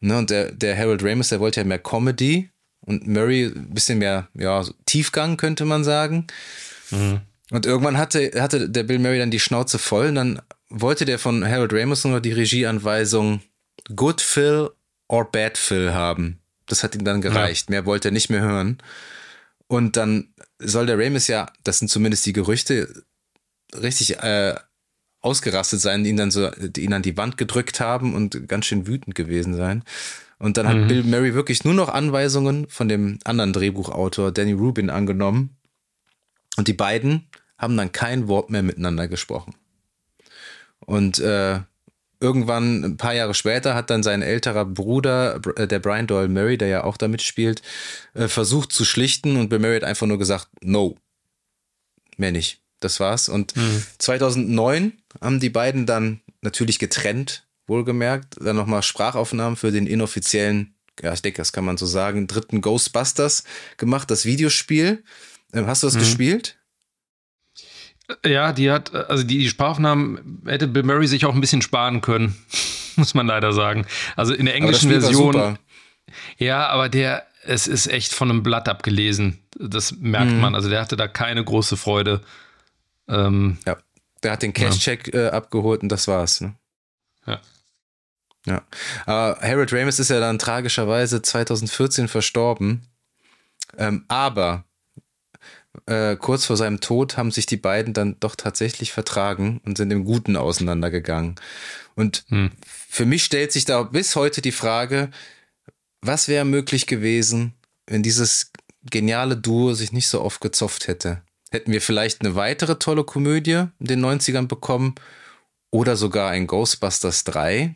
[0.00, 2.50] Ne, und der, der Harold Ramis, der wollte ja mehr Comedy
[2.80, 6.28] und Murray ein bisschen mehr ja, Tiefgang, könnte man sagen.
[6.90, 7.20] Mhm.
[7.50, 11.18] Und irgendwann hatte, hatte der Bill Murray dann die Schnauze voll und dann wollte der
[11.18, 13.40] von Harold Ramis nur die Regieanweisung
[13.94, 14.70] Good Phil
[15.08, 16.40] or Bad Phil haben.
[16.66, 17.68] Das hat ihm dann gereicht.
[17.68, 17.72] Ja.
[17.72, 18.78] Mehr wollte er nicht mehr hören.
[19.66, 20.28] Und dann
[20.58, 23.04] soll der Ramis ja, das sind zumindest die Gerüchte,
[23.74, 24.54] richtig äh,
[25.20, 29.14] ausgerastet sein, ihn dann so, ihn an die Wand gedrückt haben und ganz schön wütend
[29.14, 29.84] gewesen sein.
[30.38, 30.82] Und dann mhm.
[30.82, 35.57] hat Bill Murray wirklich nur noch Anweisungen von dem anderen Drehbuchautor Danny Rubin angenommen.
[36.58, 39.54] Und die beiden haben dann kein Wort mehr miteinander gesprochen.
[40.80, 41.60] Und äh,
[42.18, 46.58] irgendwann, ein paar Jahre später, hat dann sein älterer Bruder, äh, der Brian Doyle Murray,
[46.58, 47.62] der ja auch da mitspielt,
[48.14, 50.96] äh, versucht zu schlichten und Bill Murray hat einfach nur gesagt, no.
[52.16, 52.60] Mehr nicht.
[52.80, 53.28] Das war's.
[53.28, 53.84] Und mhm.
[53.98, 61.12] 2009 haben die beiden dann natürlich getrennt, wohlgemerkt, dann nochmal Sprachaufnahmen für den inoffiziellen, ja,
[61.12, 63.44] ich denke, das kann man so sagen, dritten Ghostbusters
[63.76, 65.04] gemacht, das Videospiel.
[65.52, 66.00] Ähm, hast du das mhm.
[66.00, 66.58] gespielt?
[68.24, 72.00] Ja, die hat, also die, die Sprachaufnahmen hätte Bill Murray sich auch ein bisschen sparen
[72.00, 72.36] können,
[72.96, 73.86] muss man leider sagen.
[74.16, 75.58] Also in der englischen Version.
[76.38, 79.38] Ja, aber der, es ist echt von einem Blatt abgelesen.
[79.58, 80.40] Das merkt mhm.
[80.40, 80.54] man.
[80.54, 82.22] Also der hatte da keine große Freude.
[83.08, 83.76] Ähm, ja,
[84.22, 85.20] der hat den Cash-Check ja.
[85.20, 86.40] äh, abgeholt und das war's.
[86.40, 86.54] Ne?
[87.26, 87.40] Ja.
[88.46, 88.62] Ja.
[89.04, 92.86] Aber Harold Ramis ist ja dann tragischerweise 2014 verstorben.
[93.76, 94.64] Ähm, aber
[95.86, 99.90] äh, kurz vor seinem Tod haben sich die beiden dann doch tatsächlich vertragen und sind
[99.90, 101.36] im Guten auseinandergegangen.
[101.94, 102.52] Und hm.
[102.66, 105.10] für mich stellt sich da bis heute die Frage,
[106.00, 107.54] was wäre möglich gewesen,
[107.86, 108.52] wenn dieses
[108.90, 111.22] geniale Duo sich nicht so oft gezofft hätte?
[111.50, 114.94] Hätten wir vielleicht eine weitere tolle Komödie in den 90ern bekommen
[115.70, 117.74] oder sogar ein Ghostbusters 3?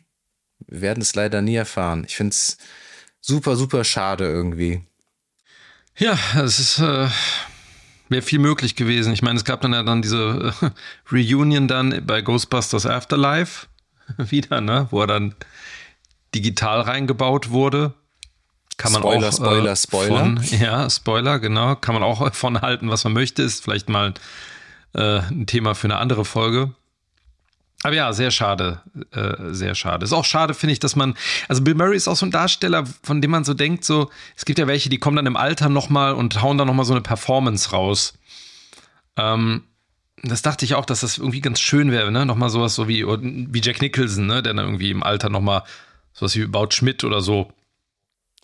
[0.66, 2.04] Wir werden es leider nie erfahren.
[2.06, 2.58] Ich finde es
[3.20, 4.82] super, super schade irgendwie.
[5.98, 7.08] Ja, es ist, äh,
[8.12, 9.12] wäre viel möglich gewesen.
[9.12, 10.70] Ich meine, es gab dann ja dann diese äh,
[11.12, 13.66] Reunion dann bei Ghostbusters Afterlife
[14.16, 15.34] wieder, ne, wo er dann
[16.34, 17.94] digital reingebaut wurde.
[18.76, 20.18] Kann man Spoiler, auch, Spoiler, äh, Spoiler.
[20.18, 21.76] Von, ja, Spoiler, genau.
[21.76, 23.42] Kann man auch von halten, was man möchte.
[23.42, 24.14] Ist vielleicht mal
[24.94, 26.72] äh, ein Thema für eine andere Folge.
[27.82, 28.80] Aber ja, sehr schade,
[29.10, 30.04] äh, sehr schade.
[30.04, 31.14] Ist auch schade, finde ich, dass man,
[31.48, 34.44] also Bill Murray ist auch so ein Darsteller, von dem man so denkt, so, es
[34.44, 37.02] gibt ja welche, die kommen dann im Alter nochmal und hauen dann nochmal so eine
[37.02, 38.14] Performance raus.
[39.16, 39.64] Ähm,
[40.22, 42.24] das dachte ich auch, dass das irgendwie ganz schön wäre, ne?
[42.24, 44.42] Nochmal sowas so wie, wie Jack Nicholson, ne?
[44.42, 45.64] Der dann irgendwie im Alter nochmal
[46.12, 47.52] sowas wie Baut Schmidt oder so.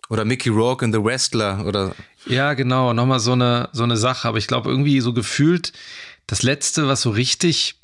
[0.09, 1.95] Oder Mickey Rourke in The Wrestler oder.
[2.25, 4.27] Ja, genau, nochmal so eine, so eine Sache.
[4.27, 5.71] Aber ich glaube, irgendwie so gefühlt,
[6.27, 7.78] das letzte, was so richtig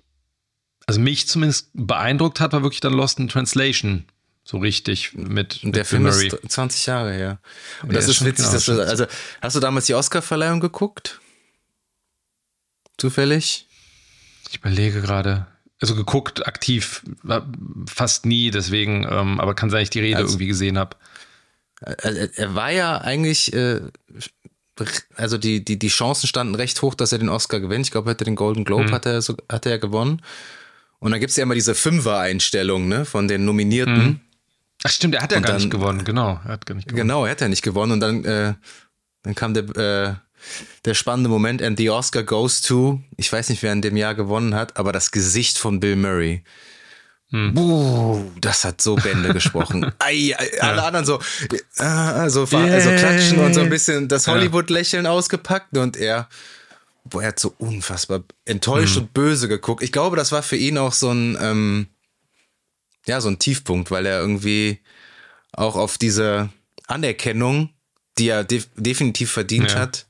[0.85, 4.05] also mich zumindest beeindruckt hat, war wirklich dann Lost in Translation.
[4.43, 5.63] So richtig mit.
[5.63, 6.27] Und der mit Film Murray.
[6.27, 7.39] ist 20 Jahre her.
[7.81, 9.05] Und ja, das ist witzig, genau, dass du, also
[9.41, 11.19] hast du damals die Oscar-Verleihung geguckt?
[12.97, 13.67] Zufällig?
[14.49, 15.47] Ich überlege gerade.
[15.81, 17.03] also geguckt, aktiv,
[17.87, 20.95] fast nie, deswegen, ähm, aber kann sein, ich die Rede also, irgendwie gesehen habe.
[21.81, 23.81] Er war ja eigentlich, äh,
[25.15, 27.87] also die, die, die Chancen standen recht hoch, dass er den Oscar gewinnt.
[27.87, 28.91] Ich glaube, hätte den Golden Globe, mhm.
[28.91, 30.21] hat, er so, hat er gewonnen.
[30.99, 33.97] Und dann gibt es ja immer diese Fünfer-Einstellung ne, von den Nominierten.
[33.97, 34.19] Mhm.
[34.83, 36.39] Ach stimmt, er hat ja gar dann, nicht gewonnen, genau.
[36.45, 37.07] Er hat gar nicht gewonnen.
[37.07, 37.91] Genau, er hat ja nicht gewonnen.
[37.93, 38.53] Und dann, äh,
[39.23, 40.13] dann kam der, äh,
[40.85, 44.15] der spannende Moment, and the Oscar goes to, ich weiß nicht, wer in dem Jahr
[44.15, 46.43] gewonnen hat, aber das Gesicht von Bill Murray.
[47.31, 47.53] Hm.
[47.55, 49.91] Buh, das hat so Bände gesprochen.
[49.99, 50.85] Ei, ei, alle ja.
[50.85, 51.19] anderen so,
[51.49, 52.73] äh, also, yeah.
[52.73, 56.29] also klatschen und so ein bisschen das Hollywood-Lächeln ausgepackt und er,
[57.05, 59.03] boah, er hat so unfassbar enttäuscht hm.
[59.03, 59.83] und böse geguckt.
[59.83, 61.87] Ich glaube, das war für ihn auch so ein, ähm,
[63.05, 64.79] ja, so ein Tiefpunkt, weil er irgendwie
[65.51, 66.49] auch auf diese
[66.87, 67.69] Anerkennung,
[68.17, 69.79] die er def definitiv verdient ja.
[69.79, 70.07] hat,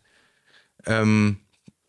[0.86, 1.38] ähm,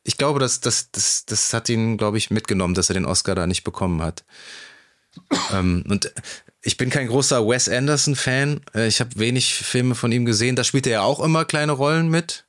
[0.05, 3.35] ich glaube, das, das, das, das hat ihn, glaube ich, mitgenommen, dass er den Oscar
[3.35, 4.25] da nicht bekommen hat.
[5.53, 6.13] ähm, und
[6.63, 8.61] ich bin kein großer Wes Anderson-Fan.
[8.75, 10.57] Äh, ich habe wenig Filme von ihm gesehen.
[10.57, 12.46] Da spielt er ja auch immer kleine Rollen mit.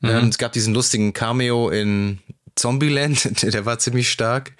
[0.00, 0.08] Mhm.
[0.08, 2.20] Ähm, es gab diesen lustigen Cameo in
[2.54, 4.52] Zombieland, der war ziemlich stark.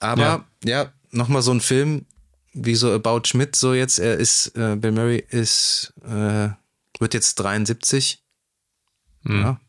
[0.00, 2.06] Aber ja, ja nochmal so ein Film
[2.54, 6.48] wie so About Schmidt, so jetzt, er ist, äh, Bill Murray ist, äh,
[6.98, 8.22] wird jetzt 73.
[9.22, 9.40] Mhm.
[9.40, 9.60] Ja,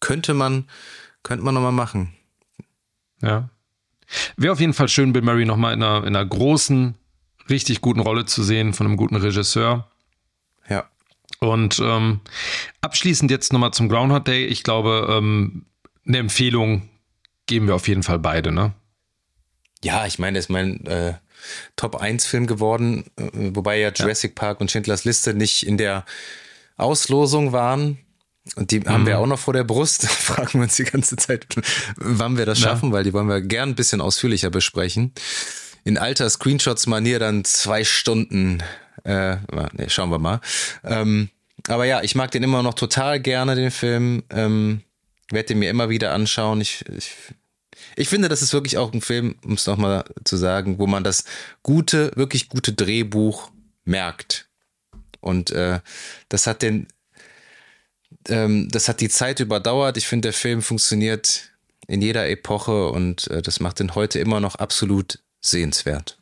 [0.00, 0.68] könnte man,
[1.22, 2.12] könnte man nochmal machen.
[3.20, 3.50] Ja.
[4.36, 6.96] Wäre auf jeden Fall schön, Bill Murray nochmal in einer, in einer großen,
[7.48, 9.91] richtig guten Rolle zu sehen von einem guten Regisseur.
[11.42, 12.20] Und ähm,
[12.82, 14.44] abschließend jetzt nochmal zum Groundhog Day.
[14.46, 15.66] Ich glaube, ähm,
[16.06, 16.88] eine Empfehlung
[17.46, 18.74] geben wir auf jeden Fall beide, ne?
[19.82, 21.14] Ja, ich meine, das ist mein äh,
[21.74, 24.40] Top-1-Film geworden, äh, wobei ja Jurassic ja.
[24.40, 26.04] Park und Schindlers Liste nicht in der
[26.76, 27.98] Auslosung waren.
[28.54, 28.88] Und die mhm.
[28.88, 29.22] haben wir mhm.
[29.22, 30.06] auch noch vor der Brust.
[30.08, 31.44] Fragen wir uns die ganze Zeit,
[31.96, 32.92] wann wir das schaffen, ja.
[32.92, 35.12] weil die wollen wir gern ein bisschen ausführlicher besprechen.
[35.82, 38.62] In alter Screenshots-Manier dann zwei Stunden.
[39.04, 39.36] Äh,
[39.72, 40.40] nee, schauen wir mal.
[40.84, 41.30] Ähm,
[41.68, 44.22] aber ja, ich mag den immer noch total gerne, den Film.
[44.30, 44.82] Ähm,
[45.30, 46.60] werde den mir immer wieder anschauen.
[46.60, 47.14] Ich, ich,
[47.96, 51.04] ich finde, das ist wirklich auch ein Film, um es nochmal zu sagen, wo man
[51.04, 51.24] das
[51.62, 53.50] gute, wirklich gute Drehbuch
[53.84, 54.48] merkt.
[55.20, 55.80] Und äh,
[56.28, 56.86] das hat den
[58.28, 59.96] ähm, das hat die Zeit überdauert.
[59.96, 61.50] Ich finde, der Film funktioniert
[61.86, 66.18] in jeder Epoche und äh, das macht ihn heute immer noch absolut sehenswert.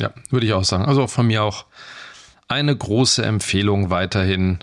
[0.00, 0.84] Ja, würde ich auch sagen.
[0.86, 1.66] Also von mir auch
[2.48, 4.58] eine große Empfehlung weiterhin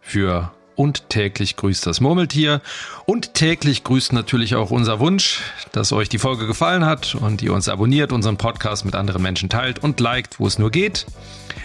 [0.00, 2.60] für und täglich grüßt das Murmeltier.
[3.04, 5.42] Und täglich grüßt natürlich auch unser Wunsch,
[5.72, 9.48] dass euch die Folge gefallen hat und ihr uns abonniert, unseren Podcast mit anderen Menschen
[9.48, 11.06] teilt und liked, wo es nur geht.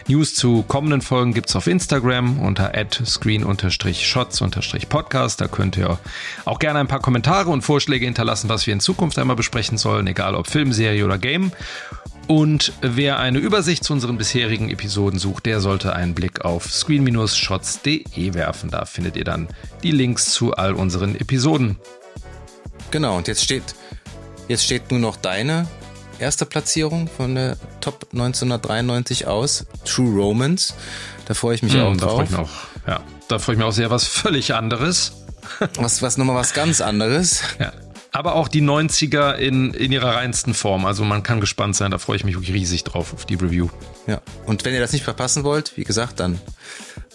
[0.07, 2.73] News zu kommenden Folgen gibt es auf Instagram unter
[3.05, 5.39] screen-shots-podcast.
[5.39, 5.97] Da könnt ihr
[6.43, 10.07] auch gerne ein paar Kommentare und Vorschläge hinterlassen, was wir in Zukunft einmal besprechen sollen,
[10.07, 11.53] egal ob Filmserie oder Game.
[12.27, 18.33] Und wer eine Übersicht zu unseren bisherigen Episoden sucht, der sollte einen Blick auf screen-shots.de
[18.33, 18.71] werfen.
[18.71, 19.47] Da findet ihr dann
[19.83, 21.77] die Links zu all unseren Episoden.
[22.91, 23.75] Genau, und jetzt steht,
[24.47, 25.67] jetzt steht nur noch deine
[26.19, 30.73] erste Platzierung von der Top 1993 aus, True Romance.
[31.25, 31.99] Da freue ich mich hm, auch drauf.
[31.99, 35.13] Da freue ich mich auch, ja, da freue ich mich auch sehr was völlig anderes.
[35.75, 37.41] was, was nochmal was ganz anderes.
[37.59, 37.73] Ja.
[38.11, 40.85] Aber auch die 90er in, in ihrer reinsten Form.
[40.85, 43.69] Also man kann gespannt sein, da freue ich mich wirklich riesig drauf auf die Review.
[44.05, 46.39] Ja, und wenn ihr das nicht verpassen wollt, wie gesagt, dann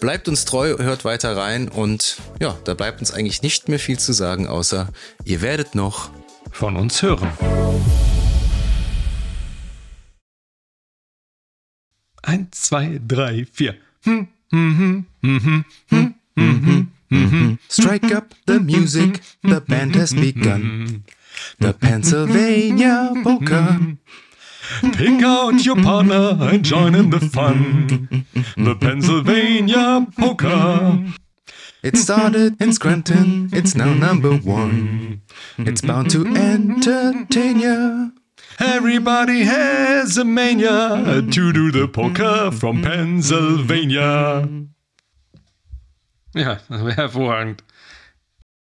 [0.01, 3.97] bleibt uns treu, hört weiter rein und ja, da bleibt uns eigentlich nicht mehr viel
[3.97, 4.89] zu sagen, außer
[5.23, 6.09] ihr werdet noch
[6.51, 7.29] von uns hören.
[12.29, 13.73] Eins, zwei, drei, vier.
[14.05, 15.65] Hm, hm, hm,
[17.67, 21.05] Strike up the music, the band has begun.
[21.57, 23.79] The Pennsylvania Polka.
[24.93, 28.25] Pick out your partner and join in the fun.
[28.55, 31.03] The Pennsylvania Polka.
[31.81, 35.21] It started in Scranton, it's now number one.
[35.57, 38.09] It's bound to entertain ya.
[38.59, 44.47] Everybody has a mania to do the polka from Pennsylvania.
[46.33, 47.61] Ja, hervorragend.